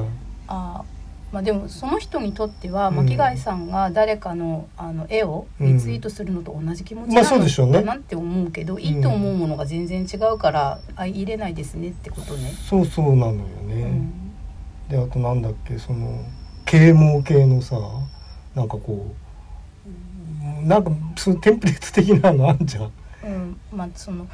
[0.47, 0.97] あー
[1.33, 2.95] まあでもその人にとってはうん。
[2.95, 12.53] 巻貝さんが誰かのあの絵をリツイートするのと同じ気持ちまあなそうでしょうねのかなって思うけど、いいと思うものが全然違うから相入れないですねってことね。
[12.69, 14.11] そうそうなのよね、うん。
[14.89, 16.23] であとなんだっけその
[16.65, 17.77] 啓蒙系のさ
[18.55, 19.13] なんかこ
[20.63, 22.91] うなんかそのテンプレート的なのあんじゃん。
[23.25, 24.25] うん、まあその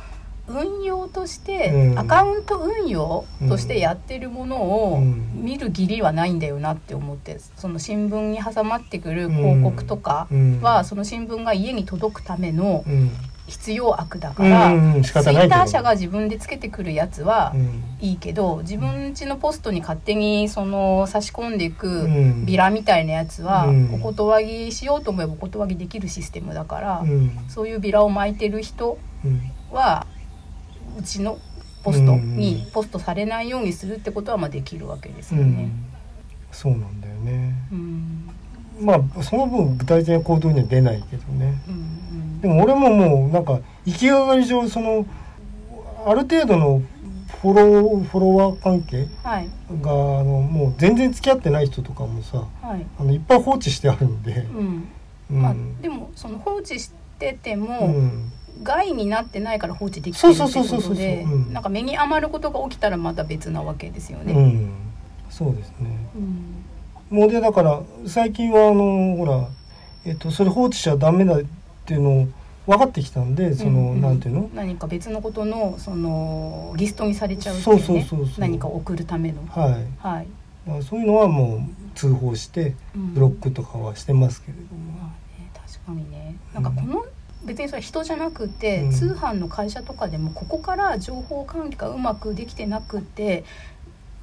[0.47, 1.99] 運用として、うん。
[1.99, 4.57] アカウント運用としてやってるもの
[4.93, 5.43] をうん。
[5.43, 10.61] 見る義理はないんだよなって思ってその新聞に挟まってくる広告とかうん。
[10.61, 13.11] は、その新聞が家に届くためのうん。
[13.45, 17.83] 必要悪だから、うんうん仕ツイッター社が自分でつけてくるやつはうん。
[17.99, 22.45] いいけど自分家のポストに勝手にその差し込んでいくうん。
[22.45, 23.93] ビラみたいなやつはうん。
[23.95, 27.31] お断りしようと思えばお断りできるシステムだから、うん。
[27.49, 29.41] そういうビラを巻いてる人うん。
[29.71, 30.07] は
[30.97, 31.37] うちの
[31.83, 35.41] ポストにポストされないようにするってことはまあできるわけですうん。
[35.41, 35.69] よね。
[36.51, 37.53] そうなんだよね。
[37.71, 38.29] うん。
[38.81, 41.53] まあその分具体的な行動には出ないけどね。
[41.67, 45.05] うんでも俺ももうなんか行きがかり上その
[46.05, 46.81] ある程度の
[47.41, 49.47] フォローフォロワー関係はい。
[49.81, 52.85] があのもう全然付き合ってない人とかもさはい。
[52.99, 54.87] あのいっぱい放置してあるんで、うん。
[55.31, 55.41] うん。
[55.41, 58.31] まあ、でもその放置しててうも、ん
[58.61, 61.27] 害になってないから放置できてるってそうそうそうそうそうことでう。
[61.49, 61.53] ん。
[61.53, 64.33] なんか目に余ることが起きたらまた別なわけですよね。
[64.33, 64.71] うん、
[65.29, 65.97] そうですね。
[67.11, 67.17] うん。
[67.17, 69.47] もうでだから最近はあのほら、
[70.05, 71.41] えっと、それ放置しちゃダメだっ
[71.85, 72.27] ていうの
[72.65, 74.49] 分かってきたんでその、うんうんなんていうの？
[74.53, 78.05] 何か別のことのそのリストにされちゃうっていそううね。
[78.09, 79.45] そうそうそう何か送るための。
[79.47, 79.71] はい。
[79.99, 80.27] はい、
[80.65, 81.59] だからそういうのはもう
[81.93, 83.13] 通報してうん。
[83.13, 85.07] ブロックとかはしてますけれども、まあ
[85.39, 86.35] ね確かにね。
[86.53, 87.05] なんかこの、
[87.45, 88.91] 別にそれ人じゃなくて、うん。
[88.91, 93.43] 通販の会社とかでもここから情報管理がうまくできてなくて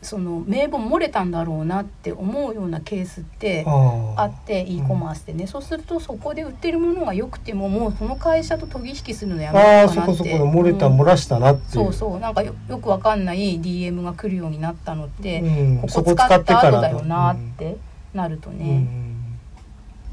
[0.03, 10.01] その名簿漏れたんだろうなって思うようなケースってあって e コマースでね、うん、そうするとそこで売ってるものが良くてももうその会社と取引するのやめようかなって。
[10.01, 12.19] あそこそこ漏れた、うん、漏らしたなってそうそう。
[12.19, 17.77] なんかよよくわかんない DM が来るようになったのって、うん、ここ使った後だよなって
[18.15, 19.10] なるとね。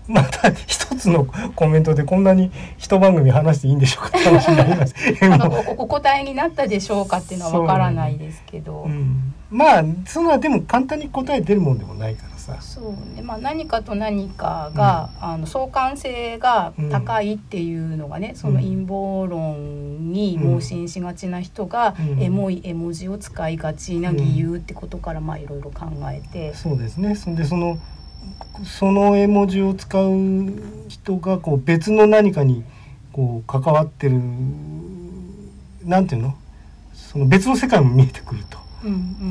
[0.08, 4.95] また一つのコメントでこんなに一番組話していいんでしょうかって話になります。
[5.78, 12.58] お答えになったでしょうかっていうのはわからないですけど、うん、まあそんなでも簡単に答え出るもんでもないからさ。
[12.62, 13.22] そうね。
[13.22, 27.16] まあ何かと何かが、うん、あの相関性が高いっていうのがね、うん、その陰謀論に盲信しがちな人が、エモい絵文字を使いがちな理由ってことからまあいろいろ考えて、そうですね。
[27.16, 27.78] そんでその
[28.65, 30.51] その絵文字を使う
[30.88, 32.63] 人がこう別の何かに
[33.13, 34.19] こう関わってる
[35.84, 36.36] なんていうの？
[36.93, 38.57] その別の世界も見えてくると、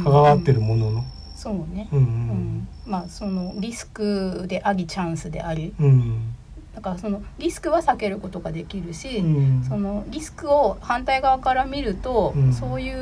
[0.03, 1.05] 関わってるものの。
[1.35, 6.33] そうね、うん、うん、まあそのリスクでありチャンスであり、うん、
[6.75, 9.27] だからそのリスクは避けることができるし、う
[9.61, 12.97] ん、そのリスクを反対側から見ると、そういう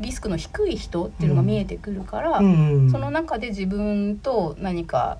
[0.00, 2.90] リスクの低い人っていうのが見えてくるから、うん。
[2.90, 5.18] その中で自分と何か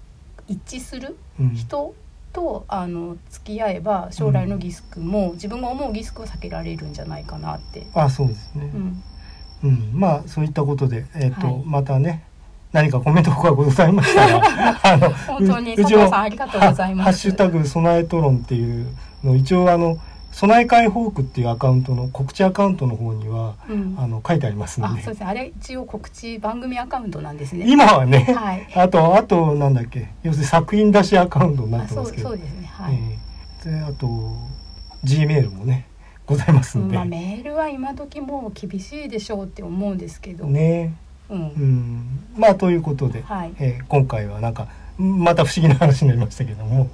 [0.48, 1.16] 一致する
[1.54, 1.94] 人
[2.32, 7.86] と、あの付き合えば将来のリスクも、自分が思うリスクを避けられるんじゃないかなって。
[7.94, 8.70] あそうですね、
[9.64, 12.24] うん、まあそういったことで、えーと、はい、またね
[12.72, 17.04] 何かコメントがございましたら あの本当に佐藤さんありがとうございます。
[17.04, 18.86] ハッシュタグ備えトロンっていう
[19.24, 19.98] の一応あの
[20.36, 25.00] 備え解放区っていうアカウントの告知アカウントの方には、うん、あの書いてありますので。
[25.00, 25.26] そうですね。
[25.30, 27.64] あれ一応告知番組アカウントなんですね。
[27.66, 28.18] 今はね。
[28.36, 28.68] はい。
[28.74, 30.10] あとあとなんだっけ。
[30.22, 32.28] 要するに作品出しアカウントになってますけど。
[32.28, 32.66] そうですね。
[32.70, 32.98] はい。
[33.64, 34.36] えー、であと
[35.04, 35.86] G メールもね
[36.26, 36.96] ございますんで。
[36.96, 40.44] まあメールは今時もう厳しいでしょうって思うんですけど。
[40.44, 40.92] ね。
[41.30, 41.38] うん。
[41.38, 44.68] うん、まあということで、はい、えー、今回はなんか
[44.98, 46.90] また不思議な話になりましたけども、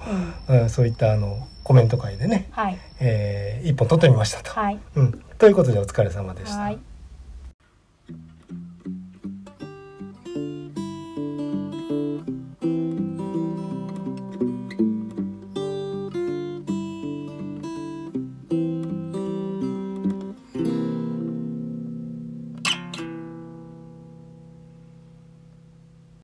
[0.47, 4.51] うん、そういったあのコメント会でね、はい、えー、一本取ってみましたと。
[4.51, 6.59] はい、うん、ということでお疲れ様でした。
[6.59, 6.79] はい